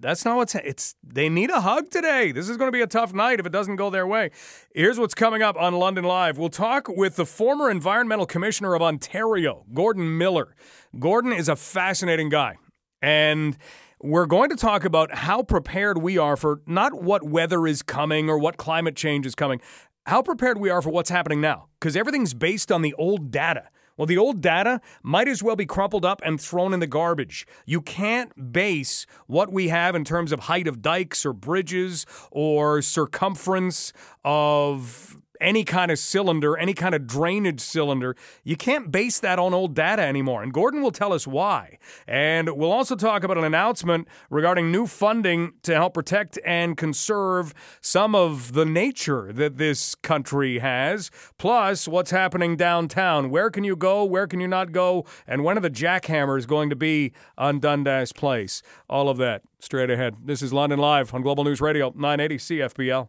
[0.00, 2.30] that's not what's it's they need a hug today.
[2.30, 4.30] This is going to be a tough night if it doesn't go their way.
[4.74, 6.36] Here's what's coming up on London Live.
[6.36, 10.54] We'll talk with the former environmental commissioner of Ontario, Gordon Miller.
[10.98, 12.58] Gordon is a fascinating guy.
[13.00, 13.56] And
[14.00, 18.30] we're going to talk about how prepared we are for not what weather is coming
[18.30, 19.60] or what climate change is coming,
[20.06, 23.68] how prepared we are for what's happening now, because everything's based on the old data.
[23.96, 27.44] Well, the old data might as well be crumpled up and thrown in the garbage.
[27.66, 32.80] You can't base what we have in terms of height of dikes or bridges or
[32.80, 33.92] circumference
[34.24, 38.16] of any kind of cylinder, any kind of drainage cylinder.
[38.44, 40.42] You can't base that on old data anymore.
[40.42, 41.78] And Gordon will tell us why.
[42.06, 47.54] And we'll also talk about an announcement regarding new funding to help protect and conserve
[47.80, 53.30] some of the nature that this country has, plus what's happening downtown.
[53.30, 54.04] Where can you go?
[54.04, 55.04] Where can you not go?
[55.26, 58.62] And when are the jackhammers going to be on Dundas Place?
[58.88, 60.16] All of that straight ahead.
[60.24, 63.08] This is London Live on Global News Radio, 980 CFPL.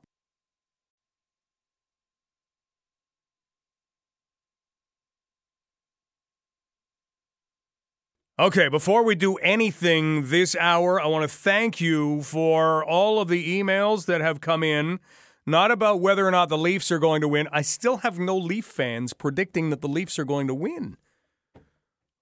[8.40, 13.28] Okay, before we do anything this hour, I want to thank you for all of
[13.28, 15.02] the emails that have come in,
[15.46, 17.50] not about whether or not the Leafs are going to win.
[17.52, 20.96] I still have no Leaf fans predicting that the Leafs are going to win.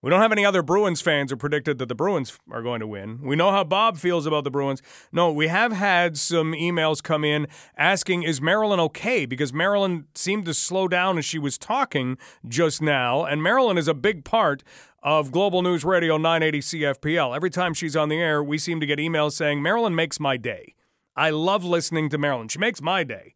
[0.02, 2.88] We don't have any other Bruins fans who predicted that the Bruins are going to
[2.88, 3.20] win.
[3.22, 4.82] We know how Bob feels about the Bruins.
[5.12, 9.26] No, we have had some emails come in asking, is Marilyn okay?
[9.26, 13.88] Because Marilyn seemed to slow down as she was talking just now, and Marilyn is
[13.88, 14.64] a big part
[15.04, 17.36] of Global News Radio 980 CFPL.
[17.36, 20.38] Every time she's on the air, we seem to get emails saying, Marilyn makes my
[20.38, 20.76] day.
[21.16, 22.48] I love listening to Marilyn.
[22.48, 23.36] She makes my day.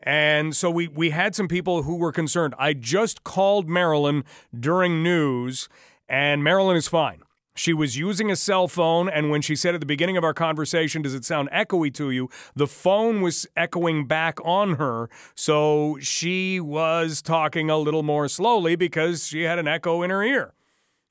[0.00, 2.54] And so we, we had some people who were concerned.
[2.58, 4.24] I just called Marilyn
[4.58, 5.68] during news,
[6.08, 7.22] and Marilyn is fine.
[7.56, 10.32] She was using a cell phone, and when she said at the beginning of our
[10.34, 12.30] conversation, Does it sound echoey to you?
[12.54, 15.10] the phone was echoing back on her.
[15.34, 20.22] So she was talking a little more slowly because she had an echo in her
[20.22, 20.54] ear.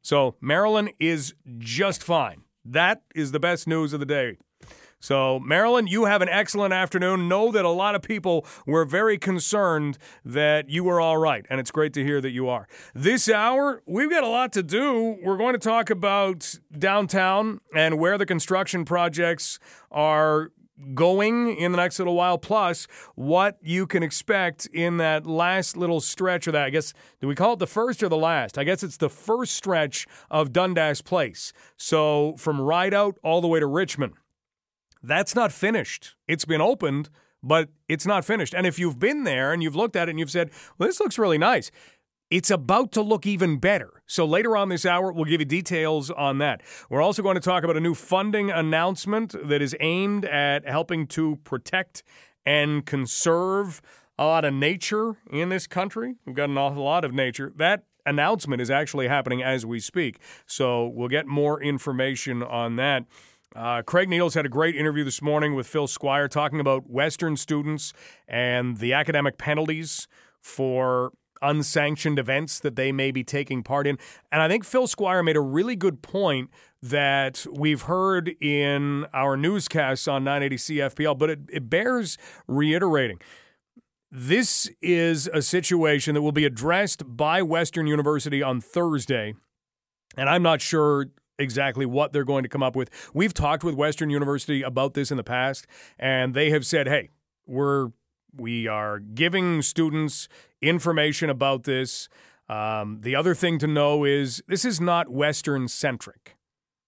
[0.07, 2.43] So Marilyn is just fine.
[2.63, 4.37] That is the best news of the day.
[5.01, 7.27] So, Marilyn, you have an excellent afternoon.
[7.27, 11.59] Know that a lot of people were very concerned that you were all right, and
[11.59, 12.69] it's great to hear that you are.
[12.95, 15.17] This hour, we've got a lot to do.
[15.21, 19.59] We're going to talk about downtown and where the construction projects
[19.91, 20.51] are
[20.93, 25.99] going in the next little while, plus what you can expect in that last little
[25.99, 26.65] stretch of that.
[26.65, 28.57] I guess, do we call it the first or the last?
[28.57, 31.53] I guess it's the first stretch of Dundas Place.
[31.77, 34.13] So from Ridout all the way to Richmond.
[35.03, 36.15] That's not finished.
[36.27, 37.09] It's been opened,
[37.43, 38.53] but it's not finished.
[38.53, 40.99] And if you've been there and you've looked at it and you've said, well, this
[40.99, 41.71] looks really nice,
[42.29, 44.01] it's about to look even better.
[44.05, 46.61] So later on this hour, we'll give you details on that.
[46.89, 51.07] We're also going to talk about a new funding announcement that is aimed at helping
[51.07, 52.03] to protect
[52.45, 53.81] and conserve
[54.17, 56.15] a lot of nature in this country.
[56.25, 57.53] We've got an awful lot of nature.
[57.55, 60.19] That announcement is actually happening as we speak.
[60.45, 63.05] So we'll get more information on that.
[63.55, 67.37] Uh, Craig Needles had a great interview this morning with Phil Squire talking about Western
[67.37, 67.93] students
[68.27, 70.07] and the academic penalties
[70.41, 71.11] for
[71.41, 73.97] unsanctioned events that they may be taking part in.
[74.31, 76.49] And I think Phil Squire made a really good point
[76.81, 82.17] that we've heard in our newscasts on 980 CFPL, but it, it bears
[82.47, 83.19] reiterating.
[84.11, 89.33] This is a situation that will be addressed by Western University on Thursday.
[90.17, 91.07] And I'm not sure
[91.37, 92.89] exactly what they're going to come up with.
[93.13, 95.67] We've talked with Western University about this in the past,
[95.99, 97.09] and they have said, hey,
[97.45, 97.89] we're
[98.39, 100.27] we are giving students
[100.61, 102.09] information about this.
[102.49, 106.37] Um, the other thing to know is this is not Western centric.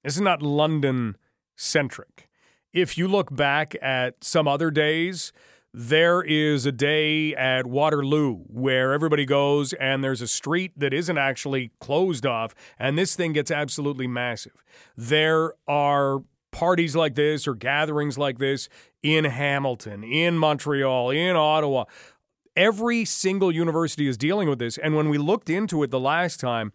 [0.04, 1.18] This is not London
[1.56, 2.30] centric.
[2.72, 5.34] If you look back at some other days,
[5.74, 11.18] there is a day at Waterloo where everybody goes and there's a street that isn't
[11.18, 14.64] actually closed off, and this thing gets absolutely massive.
[14.98, 18.70] There are parties like this or gatherings like this
[19.04, 21.86] in Hamilton, in Montreal, in Ottawa.
[22.56, 24.78] Every single university is dealing with this.
[24.78, 26.74] And when we looked into it the last time,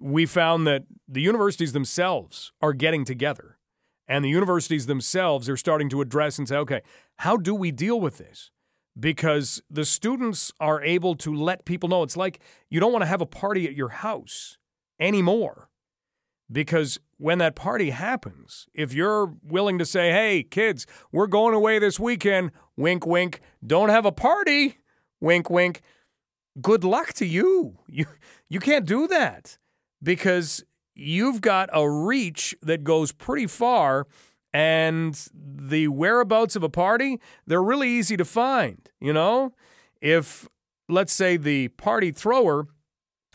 [0.00, 3.58] we found that the universities themselves are getting together.
[4.06, 6.82] And the universities themselves are starting to address and say, okay,
[7.16, 8.50] how do we deal with this?
[8.98, 12.02] Because the students are able to let people know.
[12.02, 14.58] It's like you don't want to have a party at your house
[15.00, 15.70] anymore.
[16.50, 21.78] Because when that party happens, if you're willing to say, hey, kids, we're going away
[21.78, 24.78] this weekend, wink, wink, don't have a party,
[25.20, 25.80] wink, wink,
[26.60, 27.78] good luck to you.
[27.88, 28.06] You,
[28.48, 29.58] you can't do that
[30.02, 30.64] because
[30.94, 34.06] you've got a reach that goes pretty far
[34.52, 38.88] And the whereabouts of a party, they're really easy to find.
[39.00, 39.52] You know,
[40.00, 40.48] if
[40.88, 42.68] let's say the party thrower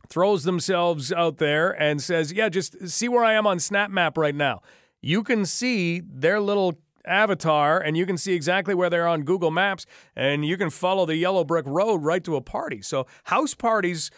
[0.10, 4.18] throws themselves out there and says, Yeah, just see where I am on Snap Map
[4.18, 4.62] right now.
[5.02, 9.52] You can see their little avatar and you can see exactly where they're on Google
[9.52, 9.86] Maps
[10.16, 12.82] and you can follow the yellow brick road right to a party.
[12.82, 14.12] So, house parties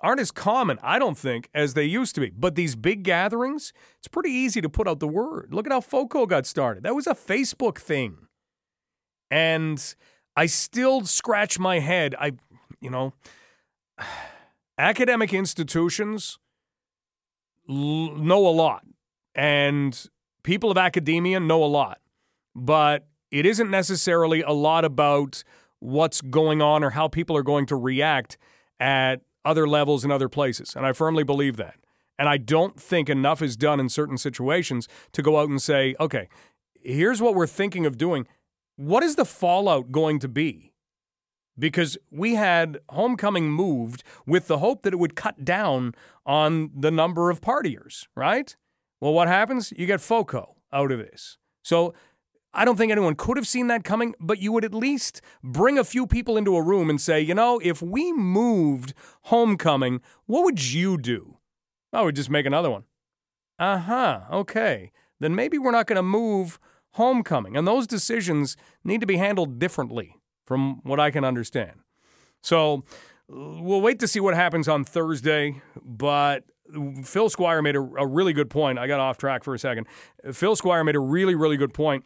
[0.00, 2.30] aren't as common, I don't think, as they used to be.
[2.30, 5.48] But these big gatherings, it's pretty easy to put out the word.
[5.52, 6.84] Look at how FOCO got started.
[6.84, 8.16] That was a Facebook thing.
[9.30, 9.94] And
[10.36, 12.14] I still scratch my head.
[12.18, 12.32] I,
[12.80, 13.12] you know,
[14.78, 16.38] academic institutions
[17.68, 18.84] l- know a lot,
[19.34, 20.08] and
[20.42, 22.00] people of academia know a lot,
[22.54, 25.44] but it isn't necessarily a lot about
[25.80, 28.38] what's going on or how people are going to react
[28.80, 30.74] at other levels and other places.
[30.74, 31.76] And I firmly believe that.
[32.18, 35.94] And I don't think enough is done in certain situations to go out and say,
[36.00, 36.28] okay,
[36.82, 38.26] here's what we're thinking of doing.
[38.76, 40.72] What is the fallout going to be?
[41.58, 45.94] Because we had homecoming moved with the hope that it would cut down
[46.24, 48.54] on the number of partiers, right?
[49.00, 49.72] Well, what happens?
[49.76, 51.38] You get FOCO out of this.
[51.62, 51.94] So
[52.54, 55.78] I don't think anyone could have seen that coming, but you would at least bring
[55.78, 60.44] a few people into a room and say, you know, if we moved homecoming, what
[60.44, 61.38] would you do?
[61.92, 62.84] I would just make another one.
[63.58, 64.20] Uh huh.
[64.32, 64.92] Okay.
[65.20, 66.58] Then maybe we're not going to move
[66.92, 67.56] homecoming.
[67.56, 70.16] And those decisions need to be handled differently,
[70.48, 71.72] from what I can understand.
[72.40, 72.82] So
[73.28, 75.60] we'll wait to see what happens on Thursday.
[75.84, 76.44] But
[77.04, 78.78] Phil Squire made a, a really good point.
[78.78, 79.86] I got off track for a second.
[80.32, 82.04] Phil Squire made a really, really good point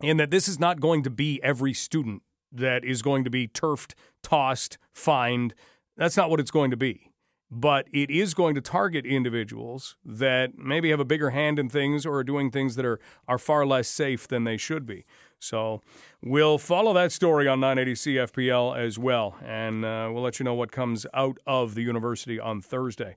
[0.00, 3.46] in that this is not going to be every student that is going to be
[3.46, 5.54] turfed, tossed, fined.
[5.98, 7.10] That's not what it's going to be.
[7.50, 12.06] But it is going to target individuals that maybe have a bigger hand in things
[12.06, 12.98] or are doing things that are,
[13.28, 15.04] are far less safe than they should be.
[15.38, 15.82] So
[16.22, 19.36] we'll follow that story on 980 CFPL as well.
[19.44, 23.16] And uh, we'll let you know what comes out of the university on Thursday.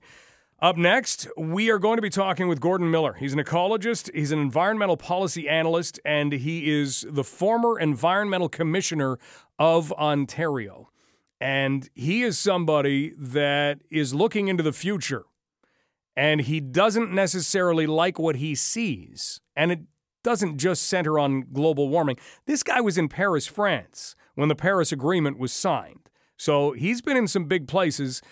[0.62, 3.14] Up next, we are going to be talking with Gordon Miller.
[3.14, 9.18] He's an ecologist, he's an environmental policy analyst, and he is the former environmental commissioner
[9.58, 10.90] of Ontario.
[11.40, 15.24] And he is somebody that is looking into the future,
[16.14, 19.40] and he doesn't necessarily like what he sees.
[19.56, 19.80] And it
[20.22, 22.16] doesn't just center on global warming.
[22.46, 26.08] This guy was in Paris, France, when the Paris Agreement was signed.
[26.36, 28.22] So he's been in some big places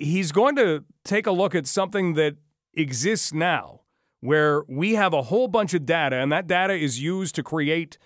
[0.00, 2.36] he's going to take a look at something that
[2.74, 3.80] exists now
[4.20, 7.98] where we have a whole bunch of data, and that data is used to create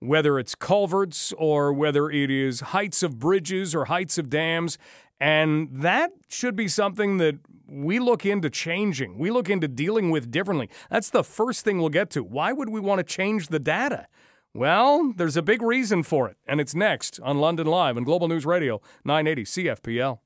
[0.00, 4.76] whether it's culverts or whether it is heights of bridges or heights of dams.
[5.22, 9.18] And that should be something that we look into changing.
[9.18, 10.68] We look into dealing with differently.
[10.90, 12.24] That's the first thing we'll get to.
[12.24, 14.08] Why would we want to change the data?
[14.52, 18.26] Well, there's a big reason for it, and it's next on London Live and Global
[18.26, 20.18] News Radio 980 CFPL.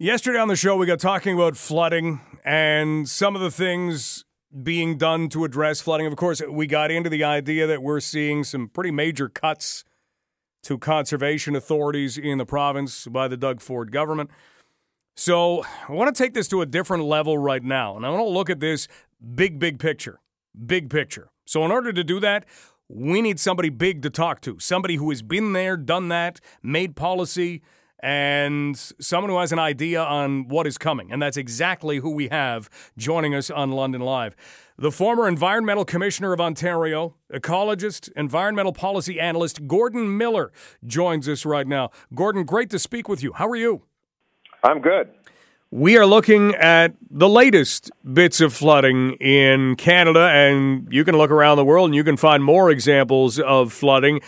[0.00, 4.24] Yesterday on the show, we got talking about flooding and some of the things
[4.60, 6.08] being done to address flooding.
[6.08, 9.84] Of course, we got into the idea that we're seeing some pretty major cuts
[10.64, 14.30] to conservation authorities in the province by the Doug Ford government.
[15.16, 17.96] So I want to take this to a different level right now.
[17.96, 18.88] And I want to look at this
[19.34, 20.20] big, big picture.
[20.66, 21.30] Big picture.
[21.46, 22.46] So, in order to do that,
[22.88, 26.96] we need somebody big to talk to, somebody who has been there, done that, made
[26.96, 27.62] policy
[28.00, 31.10] and someone who has an idea on what is coming.
[31.10, 34.36] And that's exactly who we have joining us on London Live.
[34.76, 40.50] The former Environmental Commissioner of Ontario, ecologist, environmental policy analyst Gordon Miller
[40.84, 41.90] joins us right now.
[42.12, 43.32] Gordon, great to speak with you.
[43.34, 43.82] How are you?
[44.64, 45.10] I'm good.
[45.70, 51.30] We are looking at the latest bits of flooding in Canada, and you can look
[51.30, 54.22] around the world and you can find more examples of flooding.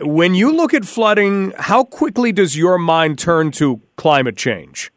[0.00, 4.92] When you look at flooding, how quickly does your mind turn to climate change?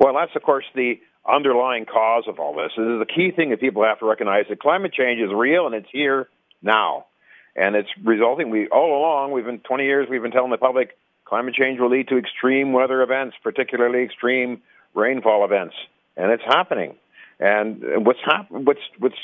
[0.00, 2.72] Well, that's, of course, the underlying cause of all this.
[2.76, 5.66] This is the key thing that people have to recognize that climate change is real
[5.66, 6.28] and it's here
[6.62, 7.06] now.
[7.54, 10.96] And it's resulting, we all along, we've been 20 years, we've been telling the public
[11.24, 14.62] climate change will lead to extreme weather events, particularly extreme
[14.94, 15.74] rainfall events,
[16.16, 16.96] and it's happening.
[17.38, 19.18] And what's hap- what's what's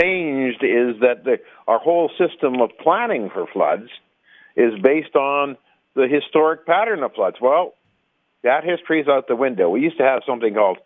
[0.00, 3.88] changed is that the, our whole system of planning for floods
[4.54, 5.56] is based on
[5.94, 7.36] the historic pattern of floods.
[7.40, 7.74] Well,
[8.42, 9.70] that history is out the window.
[9.70, 10.78] We used to have something called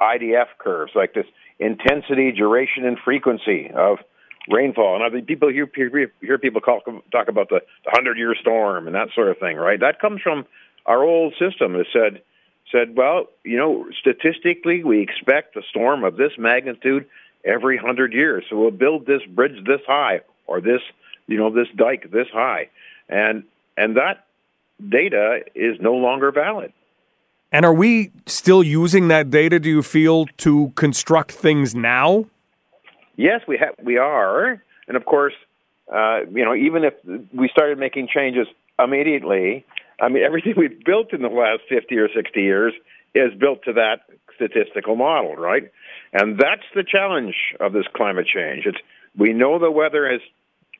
[0.00, 1.26] IDF curves, like this
[1.58, 3.98] intensity, duration, and frequency of
[4.48, 4.94] rainfall.
[4.94, 6.80] And other people hear, hear, hear people call,
[7.12, 9.78] talk about the, the hundred-year storm and that sort of thing, right?
[9.78, 10.46] That comes from
[10.86, 12.22] our old system that said
[12.70, 17.06] said, well, you know, statistically, we expect a storm of this magnitude
[17.44, 18.44] every hundred years.
[18.48, 20.80] So we'll build this bridge this high or this,
[21.26, 22.68] you know, this dike this high.
[23.08, 23.44] And,
[23.76, 24.26] and that
[24.86, 26.72] data is no longer valid.
[27.52, 32.26] And are we still using that data, do you feel, to construct things now?
[33.16, 33.74] Yes, we have.
[33.82, 35.34] We are, and of course,
[35.92, 36.94] uh, you know, even if
[37.34, 38.46] we started making changes
[38.78, 39.64] immediately,
[40.00, 42.72] I mean, everything we've built in the last fifty or sixty years
[43.14, 44.02] is built to that
[44.36, 45.70] statistical model, right?
[46.12, 48.64] And that's the challenge of this climate change.
[48.64, 48.78] It's
[49.16, 50.20] we know the weather has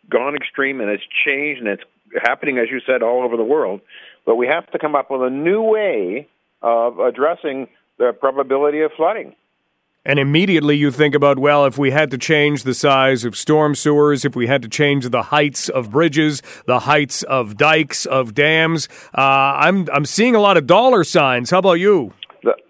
[0.08, 1.82] gone extreme and it's changed and it's
[2.22, 3.80] happening, as you said, all over the world.
[4.24, 6.28] But we have to come up with a new way
[6.62, 9.34] of addressing the probability of flooding.
[10.04, 13.74] And immediately you think about, well, if we had to change the size of storm
[13.74, 18.32] sewers, if we had to change the heights of bridges, the heights of dikes, of
[18.32, 21.50] dams, uh, I'm I'm seeing a lot of dollar signs.
[21.50, 22.14] How about you?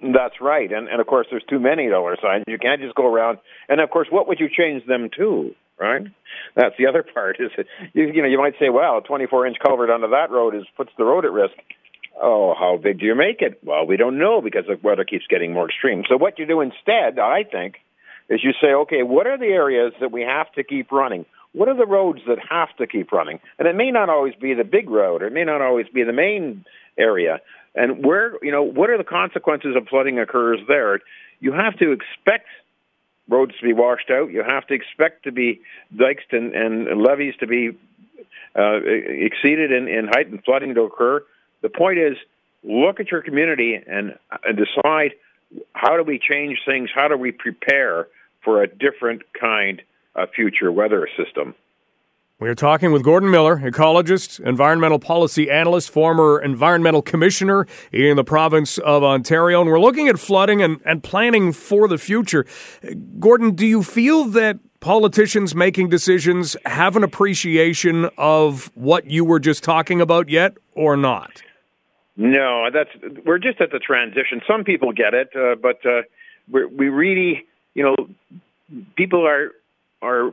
[0.03, 2.45] That's right, and and of course there's too many dollar signs.
[2.49, 3.39] You can't just go around.
[3.69, 5.55] And of course, what would you change them to?
[5.79, 6.03] Right.
[6.57, 7.37] That's the other part.
[7.39, 10.33] Is it, you, you know you might say, well, a 24 inch culvert onto that
[10.33, 11.55] road is puts the road at risk.
[12.21, 13.61] Oh, how big do you make it?
[13.65, 16.05] Well, we don't know because the weather keeps getting more extreme.
[16.09, 17.77] So what you do instead, I think,
[18.29, 21.25] is you say, okay, what are the areas that we have to keep running?
[21.53, 23.41] What are the roads that have to keep running?
[23.59, 26.05] And it may not always be the big road, or it may not always be
[26.05, 26.65] the main
[26.97, 27.41] area.
[27.75, 31.01] And where, you know, what are the consequences of flooding occurs there?
[31.41, 32.47] You have to expect
[33.29, 34.31] roads to be washed out.
[34.31, 35.61] You have to expect to be
[35.97, 37.71] dikes and, and levees to be
[38.57, 41.25] uh, exceeded in, in height and flooding to occur.
[41.63, 42.17] The point is,
[42.63, 45.13] look at your community and, and decide
[45.73, 46.91] how do we change things?
[46.95, 48.09] How do we prepare
[48.45, 49.83] for a different kind
[50.15, 51.55] of future weather system?
[52.39, 58.79] We're talking with Gordon Miller, ecologist, environmental policy analyst, former environmental commissioner in the province
[58.79, 59.61] of Ontario.
[59.61, 62.47] And we're looking at flooding and, and planning for the future.
[63.19, 69.39] Gordon, do you feel that politicians making decisions have an appreciation of what you were
[69.39, 71.43] just talking about yet or not?
[72.17, 72.91] No, that's
[73.25, 74.43] we're just at the transition.
[74.47, 76.03] Some people get it, uh, but uh,
[76.51, 79.53] we really, you know, people are
[80.03, 80.33] are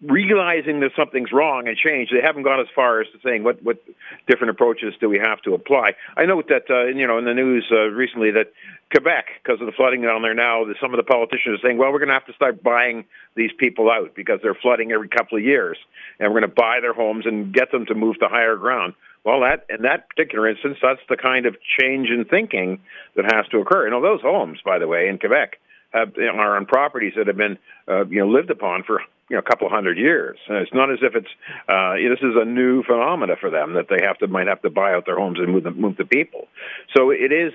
[0.00, 2.10] realizing that something's wrong and change.
[2.10, 3.78] They haven't gone as far as to saying what what
[4.26, 5.94] different approaches do we have to apply.
[6.16, 8.52] I note that uh, you know in the news uh, recently that
[8.90, 11.76] Quebec, because of the flooding down there now, that some of the politicians are saying,
[11.76, 13.04] well, we're going to have to start buying
[13.34, 15.76] these people out because they're flooding every couple of years,
[16.18, 18.94] and we're going to buy their homes and get them to move to higher ground.
[19.24, 22.80] Well, that in that particular instance, that's the kind of change in thinking
[23.16, 23.84] that has to occur.
[23.84, 25.58] You know, those homes, by the way, in Quebec,
[25.90, 27.58] have, you know, are on properties that have been
[27.88, 30.38] uh, you know lived upon for you know a couple hundred years.
[30.48, 31.28] And it's not as if it's
[31.68, 34.70] uh, this is a new phenomena for them that they have to might have to
[34.70, 36.48] buy out their homes and move the, move the people.
[36.96, 37.52] So it is.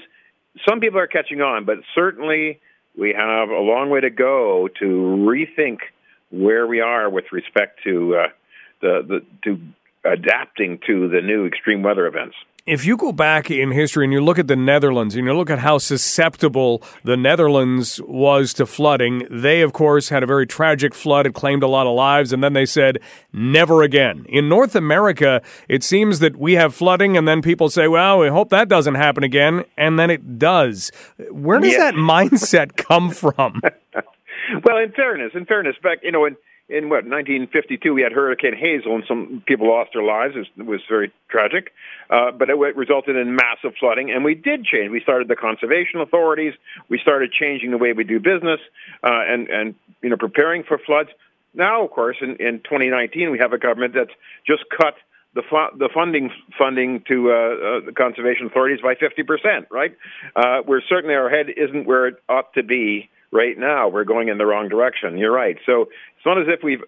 [0.69, 2.59] Some people are catching on, but certainly
[2.95, 5.79] we have a long way to go to rethink
[6.29, 8.27] where we are with respect to uh,
[8.81, 9.59] the, the to
[10.05, 12.35] adapting to the new extreme weather events.
[12.65, 15.49] If you go back in history and you look at the Netherlands and you look
[15.49, 20.93] at how susceptible the Netherlands was to flooding, they, of course, had a very tragic
[20.93, 21.25] flood.
[21.25, 22.99] It claimed a lot of lives, and then they said,
[23.33, 24.25] never again.
[24.29, 28.29] In North America, it seems that we have flooding, and then people say, well, we
[28.29, 30.89] hope that doesn't happen again, and then it does.
[31.31, 33.59] Where does that mindset come from?
[34.63, 36.37] well, in fairness, in fairness, back, you know, in
[36.73, 40.35] in what 1952 we had Hurricane Hazel and some people lost their lives.
[40.35, 41.71] It was, very tragic,
[42.09, 44.11] uh, but it resulted in massive flooding.
[44.11, 44.91] And we did change.
[44.91, 46.53] We started the conservation authorities.
[46.89, 48.59] We started changing the way we do business
[49.03, 51.09] uh, and and you know preparing for floods.
[51.53, 54.13] Now, of course, in, in 2019 we have a government that's
[54.45, 54.95] just cut
[55.35, 59.67] the fu- the funding funding to uh, uh, the conservation authorities by 50 percent.
[59.69, 59.95] Right?
[60.35, 64.29] Uh, we're certainly our head isn't where it ought to be right now we're going
[64.29, 65.17] in the wrong direction.
[65.17, 65.57] You're right.
[65.65, 65.89] So
[66.23, 66.83] it's not as if we've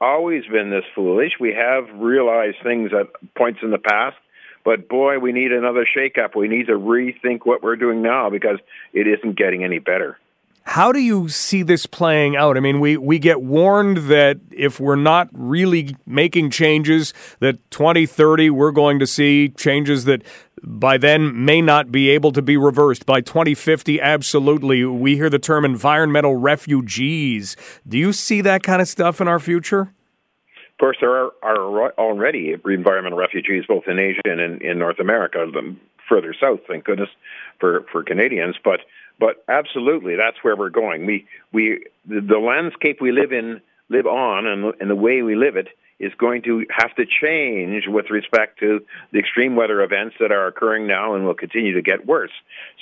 [0.00, 1.34] always been this foolish.
[1.38, 4.16] We have realized things at points in the past,
[4.64, 6.34] but boy, we need another shakeup.
[6.34, 8.58] We need to rethink what we're doing now because
[8.92, 10.18] it isn't getting any better.
[10.64, 12.56] How do you see this playing out?
[12.56, 18.50] I mean, we, we get warned that if we're not really making changes, that 2030
[18.50, 20.22] we're going to see changes that
[20.62, 23.06] by then may not be able to be reversed.
[23.06, 24.84] By 2050, absolutely.
[24.84, 27.56] We hear the term environmental refugees.
[27.88, 29.80] Do you see that kind of stuff in our future?
[29.80, 34.98] Of course, there are, are already environmental refugees both in Asia and in, in North
[34.98, 35.44] America,
[36.08, 37.08] further south, thank goodness,
[37.58, 38.56] for, for Canadians.
[38.62, 38.80] But
[39.20, 41.06] but absolutely, that's where we're going.
[41.06, 45.36] We we the, the landscape we live in live on, and and the way we
[45.36, 45.68] live it
[46.00, 48.80] is going to have to change with respect to
[49.12, 52.32] the extreme weather events that are occurring now and will continue to get worse.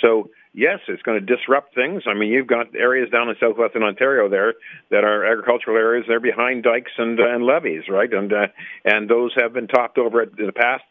[0.01, 2.05] So yes, it's going to disrupt things.
[2.07, 4.55] I mean, you've got areas down in southwestern Ontario there
[4.91, 6.05] that are agricultural areas.
[6.07, 8.13] They're behind dikes and, and levees, right?
[8.13, 8.47] And uh,
[8.85, 10.85] and those have been topped over in the past,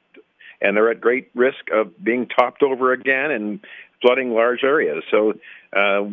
[0.62, 3.60] and they're at great risk of being topped over again and
[4.02, 5.04] flooding large areas.
[5.12, 5.34] So
[5.76, 6.04] uh,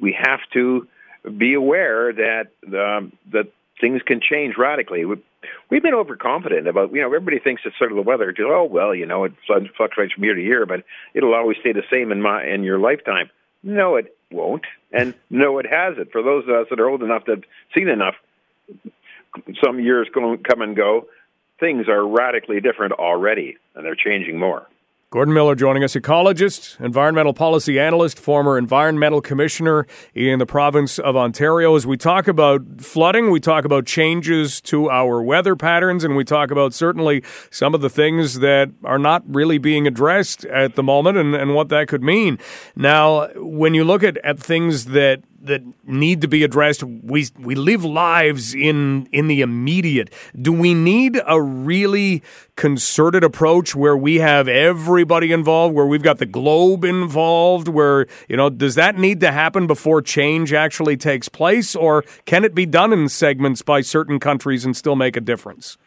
[0.00, 0.86] we have to
[1.36, 5.04] be aware that um, that things can change radically.
[5.04, 8.34] We've been overconfident about, you know, everybody thinks it's sort of the weather.
[8.40, 9.32] Oh well, you know, it
[9.76, 10.84] fluctuates from year to year, but
[11.14, 13.30] it'll always stay the same in my in your lifetime.
[13.62, 16.12] No, it won't, and no, it hasn't.
[16.12, 18.14] For those of us that are old enough to have seen enough,
[19.62, 21.06] some years go, come and go.
[21.60, 24.66] Things are radically different already, and they're changing more.
[25.10, 31.16] Gordon Miller joining us, ecologist, environmental policy analyst, former environmental commissioner in the province of
[31.16, 31.74] Ontario.
[31.74, 36.24] As we talk about flooding, we talk about changes to our weather patterns, and we
[36.24, 40.82] talk about certainly some of the things that are not really being addressed at the
[40.82, 42.38] moment and, and what that could mean.
[42.76, 46.82] Now, when you look at, at things that that need to be addressed.
[46.82, 50.12] We we live lives in in the immediate.
[50.40, 52.22] Do we need a really
[52.56, 58.36] concerted approach where we have everybody involved, where we've got the globe involved, where you
[58.36, 62.66] know does that need to happen before change actually takes place, or can it be
[62.66, 65.78] done in segments by certain countries and still make a difference?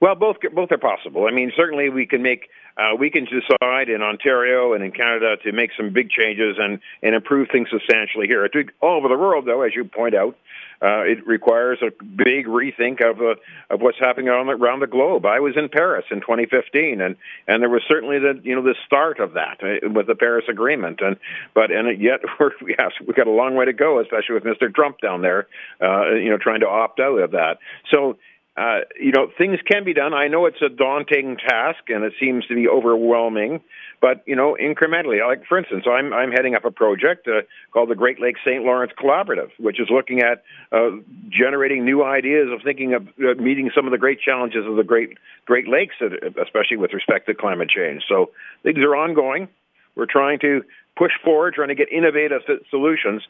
[0.00, 1.26] Well, both both are possible.
[1.26, 5.36] I mean, certainly we can make uh, we can decide in Ontario and in Canada
[5.44, 8.48] to make some big changes and and improve things substantially here.
[8.80, 10.36] All over the world, though, as you point out,
[10.82, 13.34] uh, it requires a big rethink of uh,
[13.70, 15.24] of what's happening around the, around the globe.
[15.24, 17.14] I was in Paris in 2015, and
[17.46, 20.44] and there was certainly the you know the start of that uh, with the Paris
[20.48, 21.16] Agreement, and
[21.54, 24.74] but and yet we're, we have got a long way to go, especially with Mr.
[24.74, 25.46] Trump down there,
[25.80, 27.58] uh, you know, trying to opt out of that.
[27.92, 28.16] So
[28.54, 30.12] uh, you know, things can be done.
[30.12, 33.62] I know it's a daunting task and it seems to be overwhelming,
[34.00, 35.26] but you know, incrementally.
[35.26, 37.42] Like for instance, I'm I'm heading up a project uh,
[37.72, 38.62] called the Great Lakes St.
[38.62, 40.90] Lawrence Collaborative, which is looking at uh,
[41.30, 44.84] generating new ideas of thinking of uh, meeting some of the great challenges of the
[44.84, 46.08] Great Great Lakes, uh,
[46.42, 48.02] especially with respect to climate change.
[48.06, 48.32] So
[48.62, 49.48] things are ongoing.
[49.94, 50.62] We're trying to
[50.94, 53.22] push forward, trying to get innovative solutions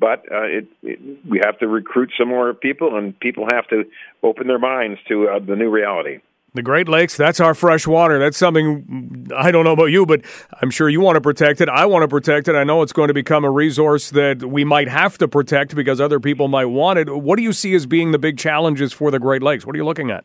[0.00, 0.98] but uh, it, it,
[1.28, 3.84] we have to recruit some more people, and people have to
[4.22, 6.18] open their minds to uh, the new reality.
[6.52, 8.18] The Great Lakes, that's our fresh water.
[8.18, 10.22] That's something I don't know about you, but
[10.60, 11.68] I'm sure you want to protect it.
[11.68, 12.56] I want to protect it.
[12.56, 16.00] I know it's going to become a resource that we might have to protect because
[16.00, 17.08] other people might want it.
[17.08, 19.64] What do you see as being the big challenges for the Great Lakes?
[19.64, 20.24] What are you looking at?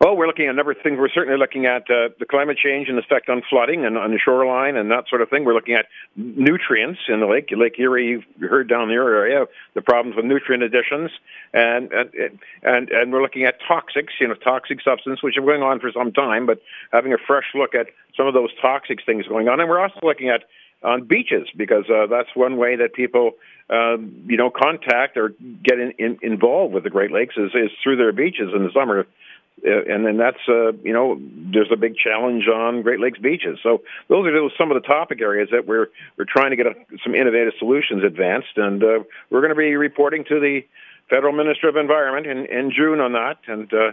[0.00, 0.98] Well, we're looking at a number of things.
[0.98, 4.10] We're certainly looking at uh, the climate change and the effect on flooding and on
[4.10, 5.44] the shoreline and that sort of thing.
[5.44, 5.86] We're looking at
[6.16, 7.50] nutrients in the lake.
[7.56, 11.10] Lake Erie, you've heard down your area, the problems with nutrient additions,
[11.52, 12.10] and and
[12.62, 15.92] and and we're looking at toxics, you know, toxic substance, which are going on for
[15.92, 16.60] some time, but
[16.92, 17.86] having a fresh look at
[18.16, 19.60] some of those toxic things going on.
[19.60, 20.44] And we're also looking at
[20.82, 23.32] on beaches because uh, that's one way that people
[23.70, 25.30] uh, you know contact or
[25.62, 28.70] get in, in, involved with the Great Lakes is, is through their beaches in the
[28.72, 29.06] summer
[29.62, 31.18] and then that's uh, you know
[31.52, 33.58] there's a big challenge on Great Lakes beaches.
[33.62, 35.88] So those are some of the topic areas that we're
[36.18, 39.74] we're trying to get a, some innovative solutions advanced, and uh, we're going to be
[39.76, 40.60] reporting to the
[41.08, 43.92] federal minister of environment in, in June on that, and uh,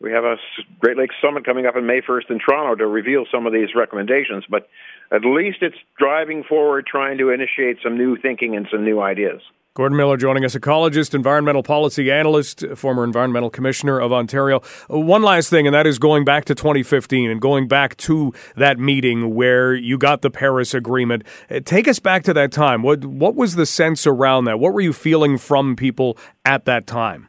[0.00, 0.36] we have a
[0.78, 3.74] Great Lakes summit coming up on May 1st in Toronto to reveal some of these
[3.74, 4.44] recommendations.
[4.48, 4.68] But
[5.12, 9.42] at least it's driving forward, trying to initiate some new thinking and some new ideas.
[9.74, 14.60] Gordon Miller joining us, ecologist, environmental policy analyst, former environmental commissioner of Ontario.
[14.92, 18.34] Uh, one last thing, and that is going back to 2015 and going back to
[18.56, 21.22] that meeting where you got the Paris Agreement.
[21.48, 22.82] Uh, take us back to that time.
[22.82, 24.58] What what was the sense around that?
[24.58, 27.28] What were you feeling from people at that time?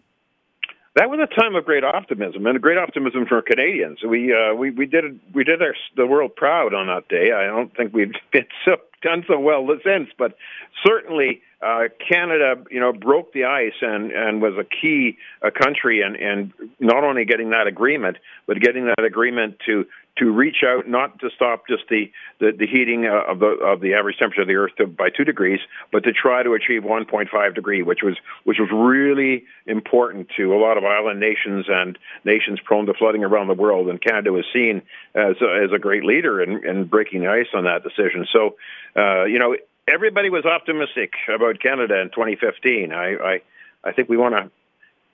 [0.95, 3.99] that was a time of great optimism and a great optimism for Canadians.
[4.05, 7.31] We uh, we we did we did our, the world proud on that day.
[7.31, 10.35] I don't think we've been so done so well since, but
[10.85, 16.01] certainly uh, Canada, you know, broke the ice and and was a key uh, country
[16.01, 19.85] and and not only getting that agreement, but getting that agreement to
[20.17, 23.79] to reach out, not to stop just the, the, the heating uh, of the of
[23.79, 25.59] the average temperature of the Earth to, by two degrees,
[25.91, 30.59] but to try to achieve 1.5 degree, which was which was really important to a
[30.59, 33.87] lot of island nations and nations prone to flooding around the world.
[33.87, 34.81] And Canada was seen
[35.15, 38.27] as a, as a great leader in, in breaking the ice on that decision.
[38.33, 38.55] So,
[38.95, 39.55] uh, you know,
[39.91, 42.93] everybody was optimistic about Canada in 2015.
[42.93, 43.41] I I,
[43.83, 44.51] I think we want to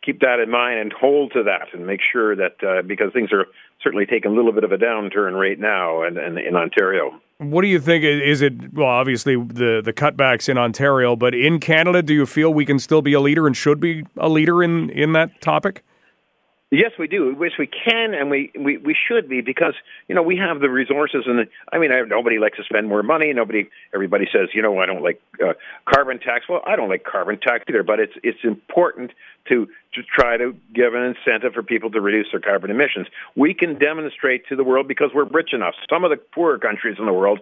[0.04, 3.32] keep that in mind and hold to that and make sure that uh, because things
[3.34, 3.46] are
[3.82, 7.20] certainly taking a little bit of a downturn right now and, and in Ontario.
[7.40, 8.04] What do you think?
[8.04, 8.88] Is it well?
[8.88, 13.02] Obviously, the the cutbacks in Ontario, but in Canada, do you feel we can still
[13.02, 15.84] be a leader and should be a leader in in that topic?
[16.70, 17.28] Yes, we do.
[17.28, 19.74] We wish we can, and we, we, we should be because
[20.10, 21.24] you know we have the resources.
[21.26, 23.32] And I mean, I, nobody likes to spend more money.
[23.32, 25.54] Nobody, everybody says, you know, I don't like uh,
[25.86, 26.44] carbon tax.
[26.50, 27.84] Well, I don't like carbon tax either.
[27.84, 29.12] But it's it's important
[29.48, 33.08] to to try to give an incentive for people to reduce their carbon emissions.
[33.38, 35.76] We can demonstrate to the world because we're rich enough.
[35.90, 37.40] Some of the poorer countries in the world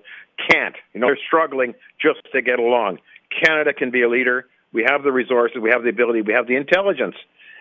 [0.51, 0.75] can't.
[0.93, 2.99] You know, they're struggling just to get along.
[3.43, 4.45] Canada can be a leader.
[4.71, 5.57] We have the resources.
[5.59, 6.21] We have the ability.
[6.21, 7.15] We have the intelligence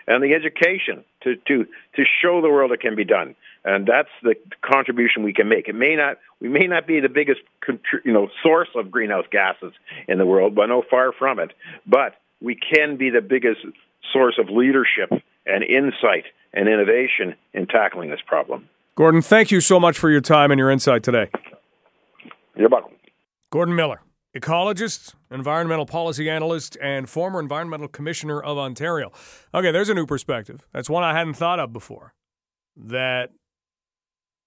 [0.06, 3.34] and the education to, to, to show the world it can be done.
[3.64, 5.68] And that's the contribution we can make.
[5.68, 7.40] It may not, we may not be the biggest,
[8.04, 9.72] you know, source of greenhouse gases
[10.06, 11.52] in the world, but no, far from it.
[11.86, 13.60] But we can be the biggest
[14.12, 15.10] source of leadership
[15.46, 18.68] and insight and innovation in tackling this problem.
[18.96, 21.30] Gordon, thank you so much for your time and your insight today.
[22.56, 22.92] You're welcome.
[23.50, 24.00] Gordon Miller
[24.36, 29.12] ecologist, environmental policy analyst, and former environmental commissioner of Ontario.
[29.54, 30.66] Okay, there's a new perspective.
[30.72, 32.14] That's one I hadn't thought of before.
[32.76, 33.30] That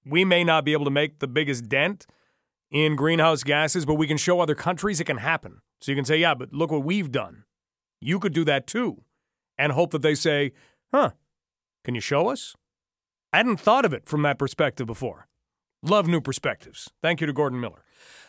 [0.05, 2.05] we may not be able to make the biggest dent
[2.69, 5.61] in greenhouse gases, but we can show other countries it can happen.
[5.79, 7.43] So you can say, yeah, but look what we've done.
[8.01, 9.03] You could do that too.
[9.57, 10.51] And hope that they say,
[10.93, 11.11] huh,
[11.83, 12.55] can you show us?
[13.31, 15.27] I hadn't thought of it from that perspective before.
[15.81, 16.89] Love new perspectives.
[17.01, 17.83] Thank you to Gordon Miller.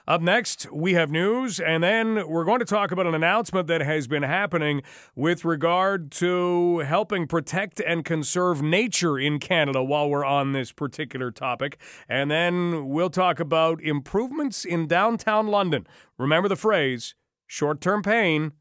[0.08, 3.82] Up next, we have news, and then we're going to talk about an announcement that
[3.82, 4.80] has been happening
[5.14, 11.30] with regard to helping protect and conserve nature in Canada while we're on this particular
[11.30, 11.78] topic.
[12.08, 15.86] And then we'll talk about improvements in downtown London.
[16.16, 17.14] Remember the phrase
[17.46, 18.52] short term pain,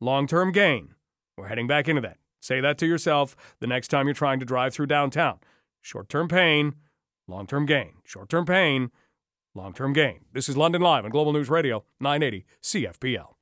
[0.00, 0.94] long term gain.
[1.36, 2.16] We're heading back into that.
[2.40, 5.40] Say that to yourself the next time you're trying to drive through downtown.
[5.82, 6.76] Short term pain,
[7.28, 7.96] long term gain.
[8.06, 8.90] Short term pain,
[9.56, 10.20] long term gain.
[10.32, 13.32] This is London Live on Global News Radio, 980 CFPL.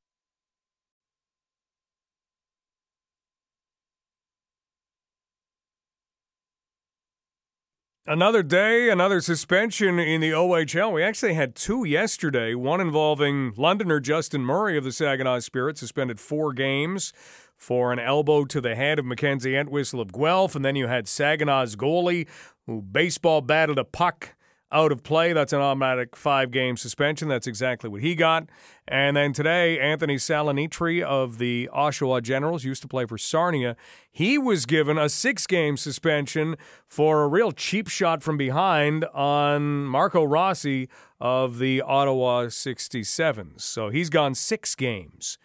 [8.07, 10.93] Another day, another suspension in the OHL.
[10.93, 16.21] We actually had two yesterday, one involving Londoner Justin Murray of the Saginaw Spirit, suspended
[16.21, 17.15] four games
[17.57, 20.55] for an elbow to the head of Mackenzie Entwistle of Guelph.
[20.55, 22.29] And then you had Saginaw's goalie
[22.67, 24.34] who baseball batted a puck
[24.73, 25.33] out of play.
[25.33, 27.29] That's an automatic five game suspension.
[27.29, 28.49] That's exactly what he got.
[28.87, 33.77] And then today, Anthony Salinitri of the Oshawa Generals used to play for Sarnia.
[34.11, 36.57] He was given a six game suspension
[36.87, 40.89] for a real cheap shot from behind on Marco Rossi
[41.21, 43.61] of the Ottawa 67s.
[43.61, 45.39] So he's gone six games.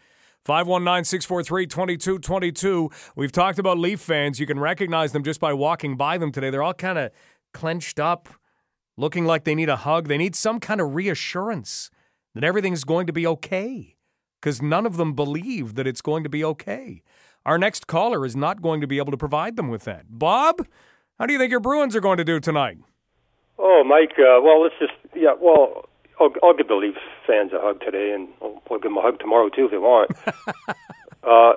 [0.46, 2.90] 519 643 2222.
[3.16, 4.40] We've talked about Leaf fans.
[4.40, 6.50] You can recognize them just by walking by them today.
[6.50, 7.12] They're all kind of
[7.54, 8.30] clenched up
[9.00, 10.08] looking like they need a hug.
[10.08, 11.90] They need some kind of reassurance
[12.36, 13.96] that everything's going to be okay
[14.42, 17.02] because none of them believe that it's going to be okay.
[17.46, 20.06] Our next caller is not going to be able to provide them with that.
[20.10, 20.68] Bob,
[21.18, 22.78] how do you think your Bruins are going to do tonight?
[23.58, 25.88] Oh, Mike, uh, well, let's just, yeah, well,
[26.20, 29.02] I'll, I'll give the Leafs fans a hug today, and I'll, I'll give them a
[29.02, 30.12] hug tomorrow, too, if they want.
[30.28, 31.54] uh,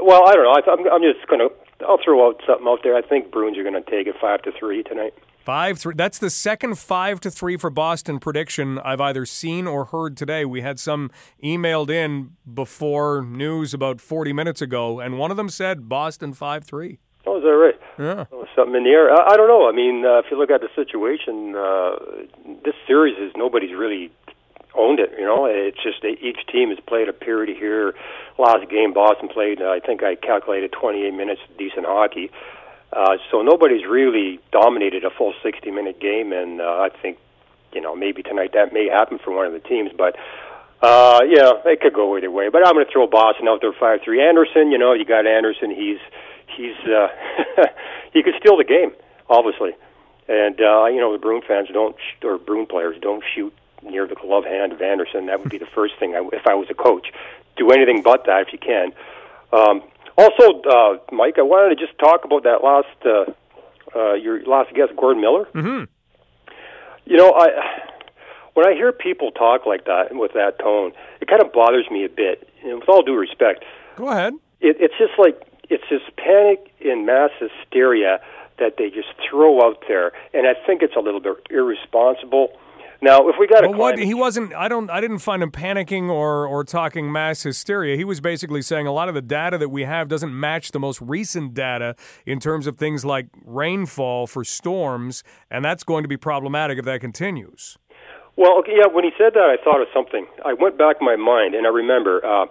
[0.00, 0.56] well, I don't know.
[0.56, 1.54] I, I'm, I'm just going to,
[1.86, 2.96] I'll throw out something out there.
[2.96, 5.14] I think Bruins are going to take it 5 to 3 tonight.
[5.46, 5.94] Five three.
[5.96, 10.44] That's the second five to three for Boston prediction I've either seen or heard today.
[10.44, 11.08] We had some
[11.40, 16.64] emailed in before news about forty minutes ago, and one of them said Boston five
[16.64, 16.98] three.
[17.26, 17.78] Oh, is that right?
[17.96, 18.24] Yeah.
[18.32, 19.14] Oh, something in the air.
[19.14, 19.68] I, I don't know.
[19.68, 24.10] I mean, uh, if you look at the situation, uh, this series is nobody's really
[24.74, 25.12] owned it.
[25.16, 27.94] You know, it's just each team has played a period here.
[28.36, 29.62] Last game, Boston played.
[29.62, 32.32] Uh, I think I calculated 28 minutes decent hockey.
[32.92, 37.18] Uh, so nobody's really dominated a full 60 minute game, and uh, I think,
[37.72, 40.16] you know, maybe tonight that may happen for one of the teams, but.
[40.82, 43.72] Uh, yeah, it could go either way, but I'm going to throw Boston out there
[43.72, 44.22] five three.
[44.22, 45.70] Andersen, you know, you got Andersen.
[45.70, 45.96] He's
[46.54, 47.08] he's uh,
[48.12, 48.92] he could steal the game,
[49.28, 49.72] obviously,
[50.28, 54.06] and uh, you know the Bruin fans don't sh- or Bruin players don't shoot near
[54.06, 55.26] the glove hand of Andersen.
[55.26, 57.08] That would be the first thing I, if I was a coach.
[57.56, 58.92] Do anything but that if you can.
[59.52, 59.82] Um,
[60.18, 63.32] also, uh, Mike, I wanted to just talk about that last uh,
[63.94, 65.46] uh, your last guest, Gordon Miller.
[65.54, 65.84] Mm-hmm.
[67.06, 67.48] You know, I
[68.54, 71.86] when I hear people talk like that and with that tone, it kind of bothers
[71.90, 72.48] me a bit.
[72.64, 73.64] And with all due respect,
[73.96, 74.34] go ahead.
[74.60, 78.20] It, it's just like it's this panic and mass hysteria
[78.58, 82.58] that they just throw out there, and I think it's a little bit irresponsible.
[83.06, 85.52] Now, if we got a well, what he wasn't, I don't, I didn't find him
[85.52, 87.96] panicking or or talking mass hysteria.
[87.96, 90.80] He was basically saying a lot of the data that we have doesn't match the
[90.80, 91.94] most recent data
[92.26, 96.84] in terms of things like rainfall for storms, and that's going to be problematic if
[96.84, 97.78] that continues.
[98.34, 98.88] Well, okay, yeah.
[98.92, 100.26] When he said that, I thought of something.
[100.44, 102.26] I went back in my mind, and I remember.
[102.26, 102.46] Uh,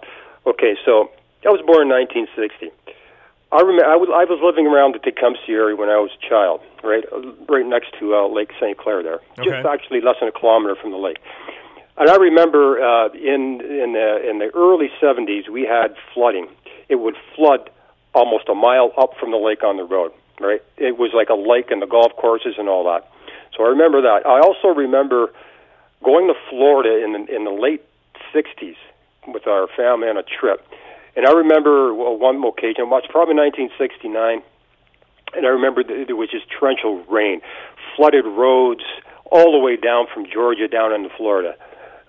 [0.46, 1.10] okay, so
[1.44, 2.72] I was born in 1960.
[3.56, 6.28] I remember I was I was living around the Tecumseh area when I was a
[6.28, 7.04] child, right,
[7.48, 8.76] right next to uh, Lake St.
[8.76, 9.48] Clair there, Okay.
[9.48, 11.16] just actually less than a kilometer from the lake.
[11.96, 16.48] And I remember uh, in in the in the early '70s we had flooding.
[16.90, 17.70] It would flood
[18.14, 20.62] almost a mile up from the lake on the road, right?
[20.76, 23.08] It was like a lake and the golf courses and all that.
[23.56, 24.26] So I remember that.
[24.26, 25.32] I also remember
[26.04, 27.82] going to Florida in the in the late
[28.34, 28.76] '60s
[29.26, 30.60] with our family on a trip,
[31.16, 32.84] and I remember one occasion.
[32.84, 34.44] It was probably 1969,
[35.34, 37.40] and I remember th- there was just torrential rain,
[37.96, 38.84] flooded roads
[39.32, 41.56] all the way down from Georgia down into Florida.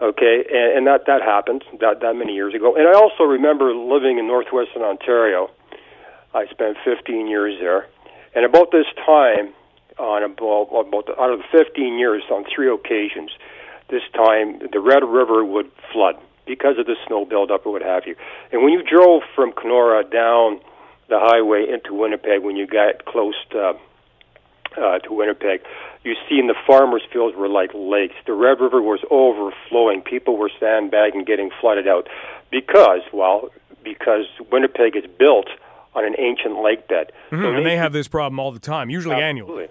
[0.02, 2.76] Okay, and, and that that happened that that many years ago.
[2.76, 5.50] And I also remember living in northwestern Ontario.
[6.36, 7.88] I spent 15 years there,
[8.36, 9.56] and about this time,
[9.98, 13.32] on about, about out of the 15 years, on three occasions,
[13.90, 18.08] this time the Red River would flood because of the snow buildup or what have
[18.08, 18.16] you.
[18.52, 20.60] And when you drove from Kenora down
[21.10, 23.74] the highway into Winnipeg, when you got close to,
[24.78, 25.62] uh, to Winnipeg,
[26.04, 28.16] you see in the farmers' fields were like lakes.
[28.26, 30.02] The Red River was overflowing.
[30.02, 32.08] People were sandbagging, getting flooded out
[32.52, 33.50] because, well,
[33.84, 35.48] because Winnipeg is built
[35.96, 37.12] on an ancient lake bed.
[37.32, 39.68] Mhm, and they have this problem all the time, usually annually.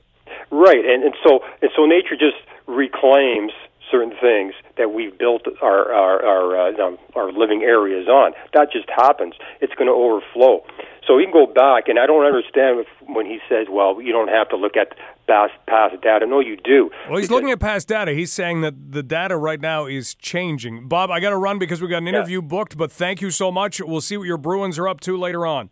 [0.50, 3.52] Right, and, and so and so nature just reclaims
[3.90, 8.32] certain things that we've built our our our, uh, our living areas on.
[8.54, 9.34] That just happens.
[9.60, 10.64] It's going to overflow.
[11.06, 14.12] So we can go back, and I don't understand if, when he says, "Well, you
[14.12, 14.96] don't have to look at
[15.28, 16.90] past past data." No, you do.
[17.08, 18.12] Well, he's looking at past data.
[18.12, 20.88] He's saying that the data right now is changing.
[20.88, 23.52] Bob, I got to run because we got an interview booked, but thank you so
[23.52, 23.80] much.
[23.80, 25.70] We'll see what your Bruins are up to later on.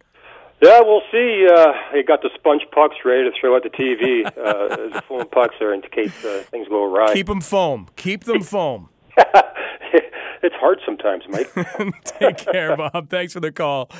[0.65, 1.47] Yeah, we'll see.
[1.47, 4.27] Uh, they got the sponge pucks ready to throw at the TV.
[4.27, 7.13] Uh, the foam pucks are in case uh, things go awry.
[7.13, 7.89] Keep them foam.
[7.97, 8.89] Keep them foam.
[10.43, 11.53] it's hard sometimes, Mike.
[12.05, 13.11] Take care, Bob.
[13.11, 13.91] Thanks for the call.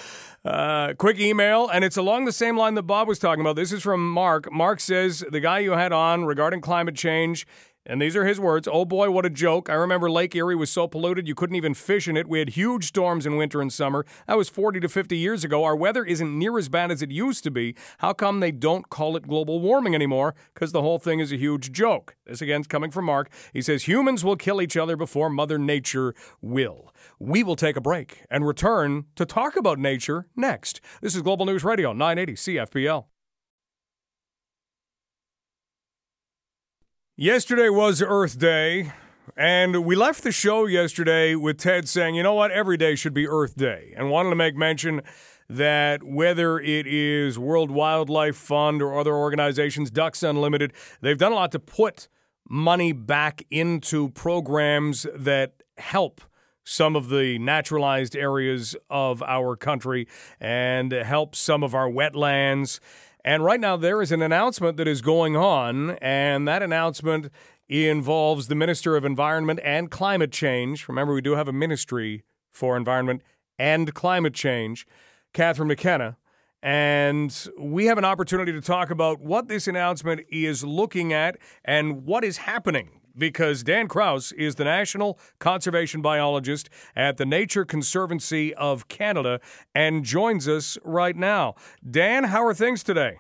[0.43, 3.57] Uh, quick email, and it's along the same line that Bob was talking about.
[3.57, 4.51] This is from Mark.
[4.51, 7.47] Mark says the guy you had on regarding climate change,
[7.87, 8.69] and these are his words.
[8.71, 9.69] Oh boy, what a joke!
[9.69, 12.27] I remember Lake Erie was so polluted you couldn't even fish in it.
[12.27, 14.07] We had huge storms in winter and summer.
[14.27, 15.65] That was 40 to 50 years ago.
[15.65, 17.75] Our weather isn't near as bad as it used to be.
[17.99, 20.35] How come they don't call it global warming anymore?
[20.53, 22.17] Because the whole thing is a huge joke.
[22.27, 23.31] This again's coming from Mark.
[23.53, 26.93] He says humans will kill each other before Mother Nature will.
[27.19, 30.81] We will take a break and return to talk about nature next.
[31.03, 33.14] This is Global News Radio 980 CFPL.
[37.17, 38.91] Yesterday was Earth Day,
[39.37, 43.15] and we left the show yesterday with Ted saying, you know what, every day should
[43.15, 45.01] be Earth Day, and wanted to make mention
[45.49, 51.37] that whether it is World Wildlife Fund or other organizations, Ducks Unlimited, they've done a
[51.37, 52.09] lot to put
[52.49, 56.21] money back into programs that help
[56.65, 60.09] some of the naturalized areas of our country
[60.41, 62.81] and help some of our wetlands.
[63.25, 67.31] And right now, there is an announcement that is going on, and that announcement
[67.69, 70.87] involves the Minister of Environment and Climate Change.
[70.89, 73.23] Remember, we do have a ministry for environment
[73.59, 74.87] and climate change,
[75.33, 76.19] Catherine McKenna.
[76.63, 82.05] And we have an opportunity to talk about what this announcement is looking at and
[82.05, 88.55] what is happening because Dan Kraus is the National Conservation Biologist at the Nature Conservancy
[88.55, 89.41] of Canada
[89.75, 91.55] and joins us right now.
[91.89, 93.19] Dan, how are things today?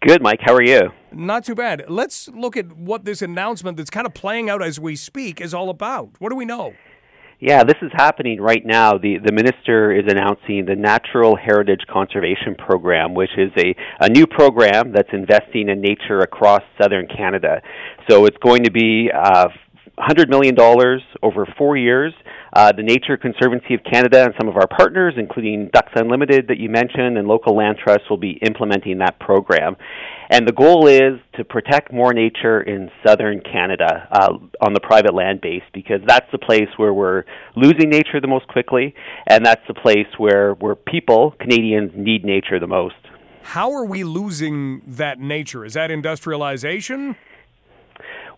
[0.00, 0.40] Good, Mike.
[0.40, 0.92] How are you?
[1.10, 1.84] Not too bad.
[1.88, 5.52] Let's look at what this announcement that's kind of playing out as we speak is
[5.52, 6.10] all about.
[6.20, 6.74] What do we know?
[7.40, 8.98] Yeah, this is happening right now.
[8.98, 14.26] The the minister is announcing the Natural Heritage Conservation Program, which is a, a new
[14.26, 17.62] program that's investing in nature across southern Canada.
[18.10, 19.46] So it's going to be uh,
[20.00, 20.56] $100 million
[21.22, 22.12] over four years.
[22.52, 26.58] Uh, the Nature Conservancy of Canada and some of our partners, including Ducks Unlimited that
[26.58, 29.76] you mentioned and local land trusts, will be implementing that program.
[30.30, 35.14] And the goal is to protect more nature in southern Canada uh, on the private
[35.14, 37.24] land base because that's the place where we're
[37.56, 38.94] losing nature the most quickly,
[39.26, 42.96] and that's the place where, where people, Canadians, need nature the most.
[43.42, 45.64] How are we losing that nature?
[45.64, 47.16] Is that industrialization?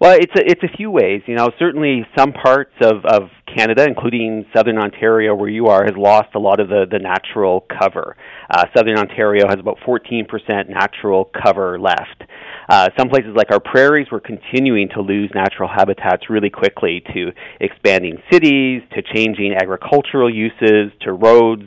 [0.01, 1.23] Well, it's a, it's a few ways.
[1.27, 5.94] You know, certainly some parts of, of Canada, including southern Ontario, where you are, has
[5.94, 8.16] lost a lot of the, the natural cover.
[8.51, 10.27] Uh, southern Ontario has about 14%
[10.68, 12.24] natural cover left.
[12.68, 17.31] Uh, some places like our prairies, we're continuing to lose natural habitats really quickly to
[17.60, 21.62] expanding cities, to changing agricultural uses, to roads.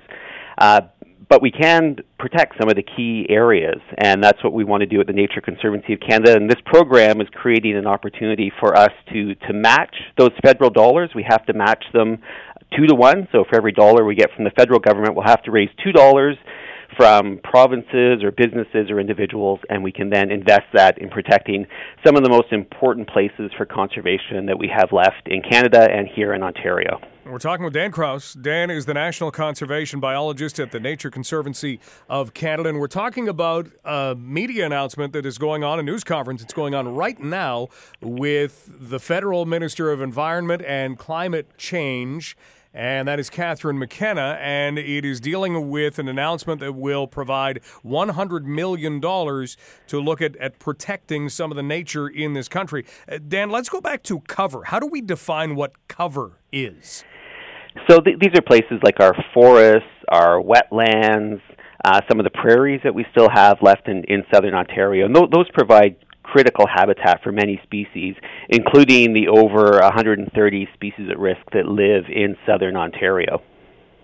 [0.57, 0.81] Uh,
[1.30, 4.85] but we can protect some of the key areas, and that's what we want to
[4.85, 6.35] do at the Nature Conservancy of Canada.
[6.35, 11.11] And this program is creating an opportunity for us to, to match those federal dollars.
[11.15, 12.19] We have to match them
[12.77, 13.27] two to one.
[13.31, 15.91] So for every dollar we get from the federal government, we'll have to raise two
[15.91, 16.38] dollars
[16.95, 21.65] from provinces or businesses or individuals, and we can then invest that in protecting
[22.06, 26.07] some of the most important places for conservation that we have left in Canada and
[26.07, 26.99] here in Ontario.
[27.26, 28.34] We're talking with Dan Kraus.
[28.34, 31.80] Dan is the National Conservation Biologist at the Nature Conservancy
[32.10, 32.68] of Canada.
[32.68, 36.53] And we're talking about a media announcement that is going on, a news conference that's
[36.53, 37.70] going on right now
[38.02, 42.36] with the Federal Minister of Environment and Climate Change
[42.74, 47.62] and that is Catherine McKenna, and it is dealing with an announcement that will provide
[47.86, 52.86] $100 million to look at, at protecting some of the nature in this country.
[53.08, 54.64] Uh, Dan, let's go back to cover.
[54.66, 57.04] How do we define what cover is?
[57.90, 61.41] So th- these are places like our forests, our wetlands,
[61.86, 65.06] uh, some of the prairies that we still have left in, in southern Ontario.
[65.06, 68.16] And th- those provide critical habitat for many species,
[68.50, 73.41] including the over 130 species at risk that live in southern Ontario.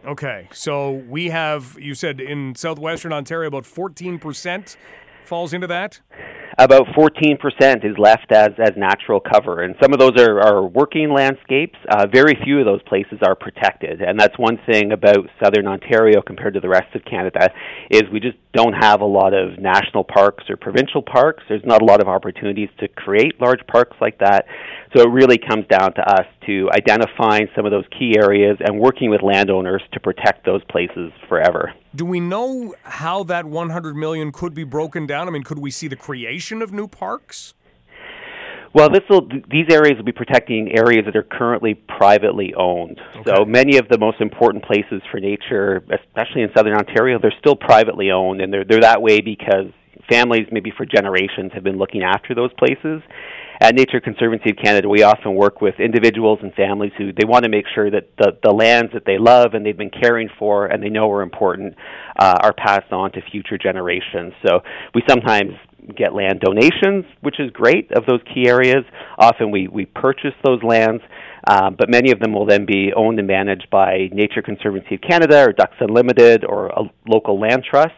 [0.06, 4.78] Okay, so we have, you said in southwestern Ontario, about 14%
[5.30, 6.02] falls into that?
[6.60, 9.62] about 14% is left as, as natural cover.
[9.62, 11.78] And some of those are, are working landscapes.
[11.90, 14.02] Uh, very few of those places are protected.
[14.02, 17.50] And that's one thing about southern Ontario compared to the rest of Canada
[17.90, 21.44] is we just don't have a lot of national parks or provincial parks.
[21.48, 24.46] There's not a lot of opportunities to create large parks like that.
[24.96, 28.80] So it really comes down to us to identifying some of those key areas and
[28.80, 31.74] working with landowners to protect those places forever.
[31.96, 35.28] Do we know how that 100 million could be broken down?
[35.28, 37.54] I mean, could we see the creation of new parks?
[38.74, 43.00] Well, this will these areas will be protecting areas that are currently privately owned.
[43.16, 43.32] Okay.
[43.36, 47.56] So many of the most important places for nature, especially in southern Ontario, they're still
[47.56, 49.74] privately owned, and they're they're that way because
[50.10, 53.02] families, maybe for generations, have been looking after those places.
[53.62, 57.44] At Nature Conservancy of Canada, we often work with individuals and families who they want
[57.44, 60.68] to make sure that the, the lands that they love and they've been caring for
[60.68, 61.76] and they know are important
[62.18, 64.32] uh, are passed on to future generations.
[64.48, 64.62] So
[64.96, 65.52] we sometimes
[65.94, 68.86] get land donations, which is great, of those key areas.
[69.18, 71.04] Often we, we purchase those lands,
[71.46, 75.02] um, but many of them will then be owned and managed by Nature Conservancy of
[75.02, 77.92] Canada or Ducks Unlimited or a local land trust.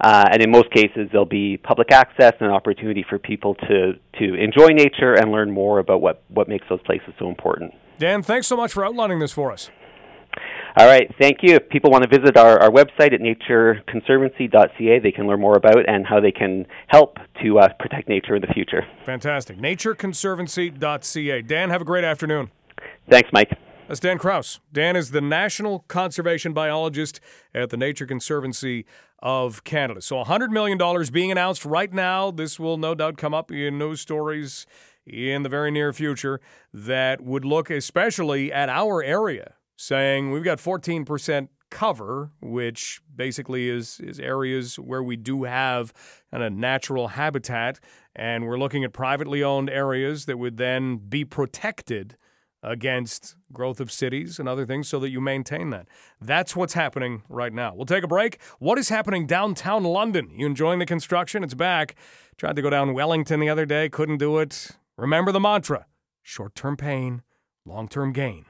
[0.00, 3.94] Uh, and in most cases, there'll be public access and an opportunity for people to,
[4.18, 7.74] to enjoy nature and learn more about what, what makes those places so important.
[7.98, 9.70] Dan, thanks so much for outlining this for us.
[10.76, 11.56] All right, thank you.
[11.56, 15.88] If people want to visit our, our website at natureconservancy.ca, they can learn more about
[15.88, 18.86] and how they can help to uh, protect nature in the future.
[19.04, 19.58] Fantastic.
[19.58, 21.42] Natureconservancy.ca.
[21.42, 22.50] Dan, have a great afternoon.
[23.10, 23.50] Thanks, Mike.
[23.88, 24.60] That's Dan Kraus.
[24.70, 27.20] Dan is the National Conservation Biologist
[27.54, 28.84] at the Nature Conservancy
[29.20, 30.02] of Canada.
[30.02, 30.78] So $100 million
[31.10, 32.30] being announced right now.
[32.30, 34.66] This will no doubt come up in news stories
[35.06, 36.38] in the very near future
[36.70, 44.00] that would look especially at our area, saying we've got 14% cover, which basically is,
[44.00, 45.94] is areas where we do have
[46.30, 47.80] kind of natural habitat.
[48.14, 52.16] And we're looking at privately owned areas that would then be protected
[52.62, 55.86] against growth of cities and other things so that you maintain that.
[56.20, 57.74] That's what's happening right now.
[57.74, 58.40] We'll take a break.
[58.58, 60.30] What is happening downtown London?
[60.34, 61.44] You enjoying the construction?
[61.44, 61.94] It's back.
[62.36, 64.72] Tried to go down Wellington the other day, couldn't do it.
[64.96, 65.86] Remember the mantra
[66.22, 67.22] short term pain,
[67.64, 68.44] long term gain.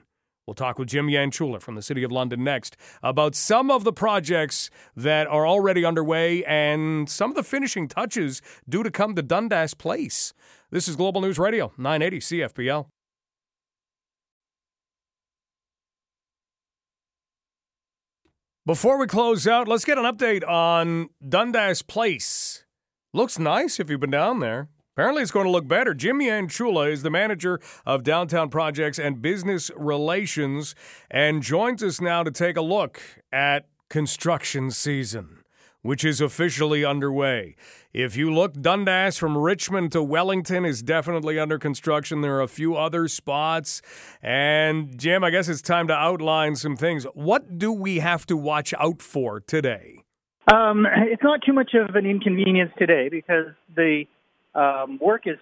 [0.47, 3.93] We'll talk with Jim Yanchula from the City of London next about some of the
[3.93, 9.23] projects that are already underway and some of the finishing touches due to come to
[9.23, 10.33] Dundas Place.
[10.71, 12.87] This is Global News Radio, 980 CFPL.
[18.69, 22.67] Before we close out, let's get an update on Dundas Place.
[23.15, 24.69] Looks nice if you've been down there.
[24.95, 25.95] Apparently, it's going to look better.
[25.95, 30.75] Jim Yanchula is the manager of downtown projects and business relations
[31.11, 33.01] and joins us now to take a look
[33.33, 35.38] at construction season,
[35.83, 37.55] which is officially underway.
[37.93, 42.21] If you look, Dundas from Richmond to Wellington is definitely under construction.
[42.21, 43.81] There are a few other spots.
[44.23, 47.05] And, Jim, I guess it's time to outline some things.
[47.15, 50.03] What do we have to watch out for today?
[50.53, 54.05] Um, it's not too much of an inconvenience today because the
[54.55, 55.37] um, work is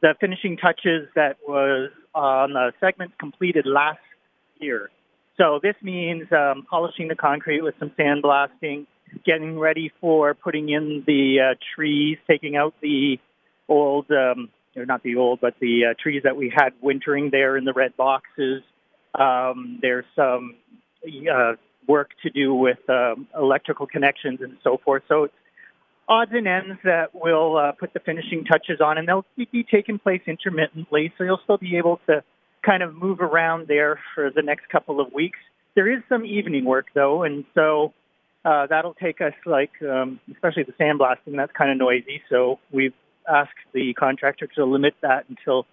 [0.00, 3.98] the finishing touches that was on the segments completed last
[4.60, 4.90] year.
[5.36, 8.86] So this means um, polishing the concrete with some sandblasting
[9.24, 13.18] getting ready for putting in the uh, trees, taking out the
[13.68, 17.56] old, um, or not the old, but the uh, trees that we had wintering there
[17.56, 18.62] in the red boxes.
[19.14, 20.56] Um, there's some
[21.06, 21.52] uh,
[21.86, 25.02] work to do with um, electrical connections and so forth.
[25.08, 25.34] So it's
[26.08, 29.98] odds and ends that we'll uh, put the finishing touches on, and they'll be taking
[29.98, 31.12] place intermittently.
[31.18, 32.22] So you'll still be able to
[32.64, 35.38] kind of move around there for the next couple of weeks.
[35.74, 37.92] There is some evening work though, and so
[38.44, 42.22] uh, that'll take us like, um, especially the sandblasting, that's kind of noisy.
[42.30, 42.94] So we've
[43.28, 45.66] asked the contractor to limit that until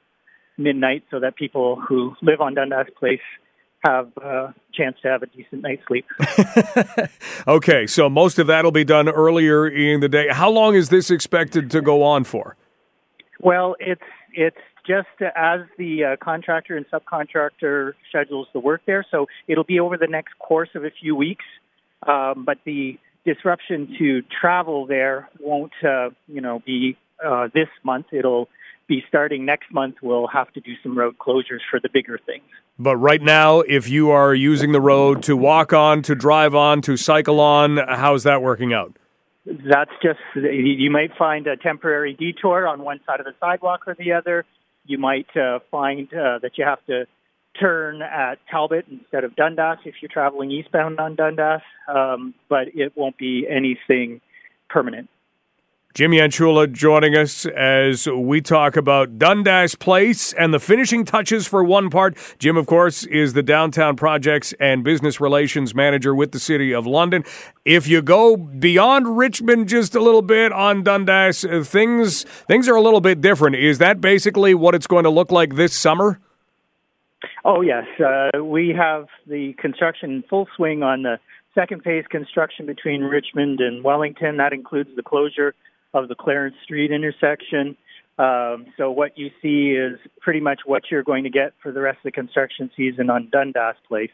[0.58, 3.20] midnight so that people who live on Dundas Place
[3.86, 6.06] have a chance to have a decent night's sleep.
[7.48, 10.28] okay, so most of that will be done earlier in the day.
[10.32, 12.56] How long is this expected to go on for?
[13.40, 14.02] Well, it's
[14.34, 19.06] it's just as the uh, contractor and subcontractor schedules the work there.
[19.10, 21.46] So it'll be over the next course of a few weeks.
[22.04, 28.08] Um, but the disruption to travel there won't, uh, you know, be uh, this month.
[28.12, 28.48] It'll
[28.88, 29.96] be starting next month.
[30.02, 32.44] We'll have to do some road closures for the bigger things.
[32.78, 36.82] But right now, if you are using the road to walk on, to drive on,
[36.82, 38.96] to cycle on, how's that working out?
[39.46, 43.96] That's just, you might find a temporary detour on one side of the sidewalk or
[43.98, 44.46] the other.
[44.86, 47.06] You might uh, find uh, that you have to
[47.60, 52.94] turn at Talbot instead of Dundas if you're traveling eastbound on Dundas, um, but it
[52.96, 54.22] won't be anything
[54.70, 55.10] permanent.
[55.96, 61.64] Jimmy Yanchula joining us as we talk about Dundas Place and the finishing touches for
[61.64, 62.18] one part.
[62.38, 66.86] Jim, of course, is the downtown projects and business relations manager with the City of
[66.86, 67.24] London.
[67.64, 72.76] If you go beyond Richmond just a little bit on Dundas, uh, things things are
[72.76, 73.56] a little bit different.
[73.56, 76.20] Is that basically what it's going to look like this summer?
[77.48, 81.20] Oh yes, uh, we have the construction full swing on the
[81.54, 84.38] second phase construction between Richmond and Wellington.
[84.38, 85.54] That includes the closure
[85.94, 87.78] of the Clarence Street intersection.
[88.18, 91.82] Um, so what you see is pretty much what you're going to get for the
[91.82, 94.10] rest of the construction season on Dundas Place.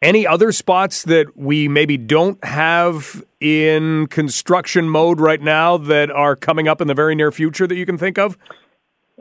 [0.00, 6.36] Any other spots that we maybe don't have in construction mode right now that are
[6.36, 8.38] coming up in the very near future that you can think of?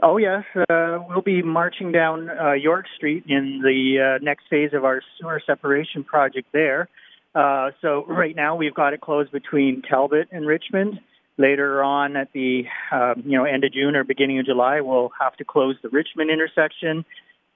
[0.01, 4.71] Oh yes, uh, we'll be marching down uh, York Street in the uh, next phase
[4.73, 6.87] of our sewer separation project there.
[7.35, 10.99] Uh, so right now we've got it closed between Talbot and Richmond.
[11.37, 15.11] Later on, at the um, you know end of June or beginning of July, we'll
[15.19, 17.03] have to close the Richmond intersection,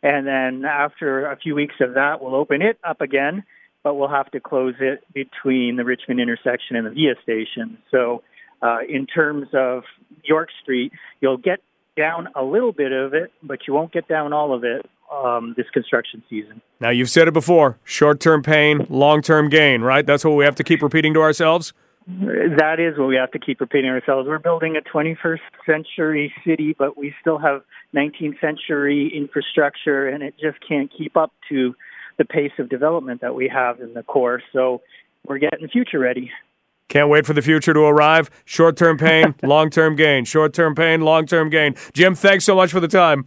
[0.02, 3.44] and then after a few weeks of that, we'll open it up again,
[3.84, 7.78] but we'll have to close it between the Richmond intersection and the Via station.
[7.92, 8.24] So,
[8.62, 9.84] uh, in terms of
[10.24, 10.92] York Street,
[11.22, 11.60] you'll get
[11.96, 15.54] down a little bit of it, but you won't get down all of it um,
[15.58, 16.62] this construction season.
[16.80, 20.06] Now, you've said it before short term pain, long term gain, right?
[20.06, 21.74] That's what we have to keep repeating to ourselves.
[22.08, 24.28] That is what we have to keep repeating ourselves.
[24.28, 27.64] We're building a 21st century city, but we still have
[27.96, 31.76] 19th century infrastructure, and it just can't keep up to
[32.18, 34.42] the pace of development that we have in the core.
[34.54, 34.82] So
[35.26, 36.32] we're getting future ready.
[36.88, 38.30] Can't wait for the future to arrive.
[38.46, 40.26] Short term pain, long term gain.
[40.26, 41.76] Short term pain, long term gain.
[41.94, 43.26] Jim, thanks so much for the time.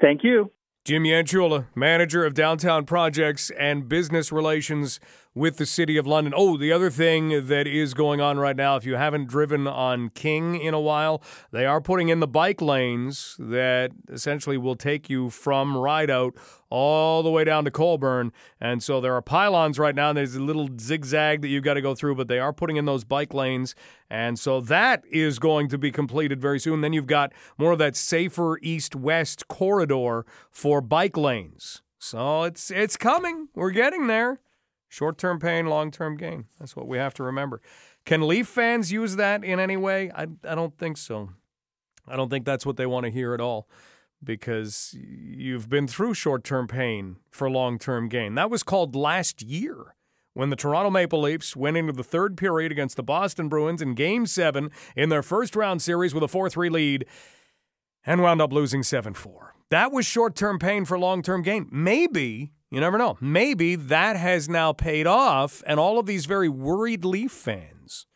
[0.00, 0.50] Thank you.
[0.84, 5.00] Jim Yanchula, manager of downtown projects and business relations
[5.34, 6.32] with the City of London.
[6.36, 10.10] Oh, the other thing that is going on right now, if you haven't driven on
[10.10, 15.10] King in a while, they are putting in the bike lanes that essentially will take
[15.10, 16.36] you from Ridout
[16.70, 18.32] all the way down to Colborne.
[18.60, 21.74] And so there are pylons right now, and there's a little zigzag that you've got
[21.74, 23.74] to go through, but they are putting in those bike lanes.
[24.08, 26.80] And so that is going to be completed very soon.
[26.80, 31.82] Then you've got more of that safer east west corridor for bike lanes.
[31.98, 33.48] So it's it's coming.
[33.54, 34.40] We're getting there.
[34.94, 36.44] Short term pain, long term gain.
[36.60, 37.60] That's what we have to remember.
[38.06, 40.12] Can Leaf fans use that in any way?
[40.14, 41.30] I, I don't think so.
[42.06, 43.68] I don't think that's what they want to hear at all
[44.22, 48.36] because you've been through short term pain for long term gain.
[48.36, 49.96] That was called last year
[50.32, 53.94] when the Toronto Maple Leafs went into the third period against the Boston Bruins in
[53.94, 57.04] Game 7 in their first round series with a 4 3 lead
[58.06, 59.56] and wound up losing 7 4.
[59.70, 61.68] That was short term pain for long term gain.
[61.72, 63.16] Maybe you never know.
[63.20, 68.06] Maybe that has now paid off, and all of these very worried Leaf fans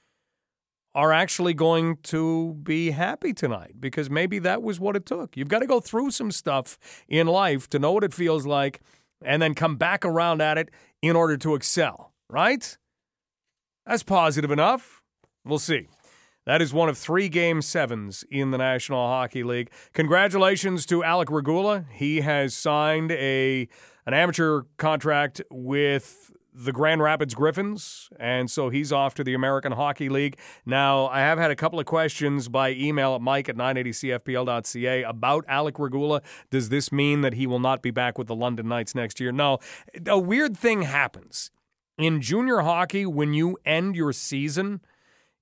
[0.94, 5.36] are actually going to be happy tonight because maybe that was what it took.
[5.36, 6.76] You've got to go through some stuff
[7.06, 8.80] in life to know what it feels like
[9.24, 10.70] and then come back around at it
[11.02, 12.76] in order to excel, right?
[13.86, 15.02] That's positive enough.
[15.44, 15.88] We'll see.
[16.46, 19.70] That is one of three game sevens in the National Hockey League.
[19.92, 21.84] Congratulations to Alec Regula.
[21.92, 23.68] He has signed a
[24.08, 29.72] an amateur contract with the Grand Rapids Griffins, and so he's off to the American
[29.72, 30.38] Hockey League.
[30.64, 35.44] Now, I have had a couple of questions by email at mike at 980cfpl.ca about
[35.46, 36.22] Alec Regula.
[36.50, 39.30] Does this mean that he will not be back with the London Knights next year?
[39.30, 39.58] No.
[40.06, 41.50] A weird thing happens.
[41.98, 44.80] In junior hockey, when you end your season,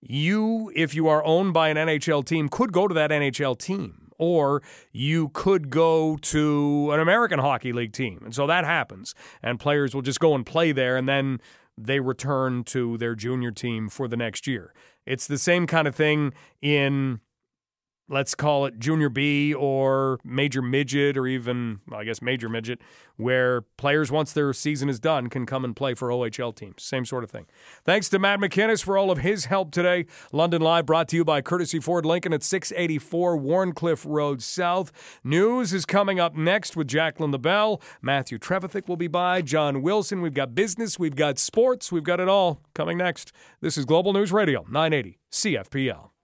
[0.01, 4.06] you, if you are owned by an NHL team, could go to that NHL team
[4.19, 4.63] or
[4.93, 8.21] you could go to an American Hockey League team.
[8.25, 9.15] And so that happens.
[9.43, 11.41] And players will just go and play there and then
[11.79, 14.73] they return to their junior team for the next year.
[15.05, 16.33] It's the same kind of thing
[16.63, 17.21] in
[18.09, 22.81] let's call it junior B or major midget or even, well, I guess, major midget,
[23.17, 26.83] where players, once their season is done, can come and play for OHL teams.
[26.83, 27.47] Same sort of thing.
[27.85, 30.07] Thanks to Matt McInnes for all of his help today.
[30.33, 34.93] London Live brought to you by Courtesy Ford Lincoln at 684 Wharncliffe Road South.
[35.25, 37.81] News is coming up next with Jacqueline LaBelle.
[38.01, 39.43] Matthew Trevithick will be by.
[39.43, 40.21] John Wilson.
[40.21, 40.99] We've got business.
[40.99, 41.91] We've got sports.
[41.91, 43.33] We've got it all coming next.
[43.61, 46.16] This is Global News Radio, 980 CFPL.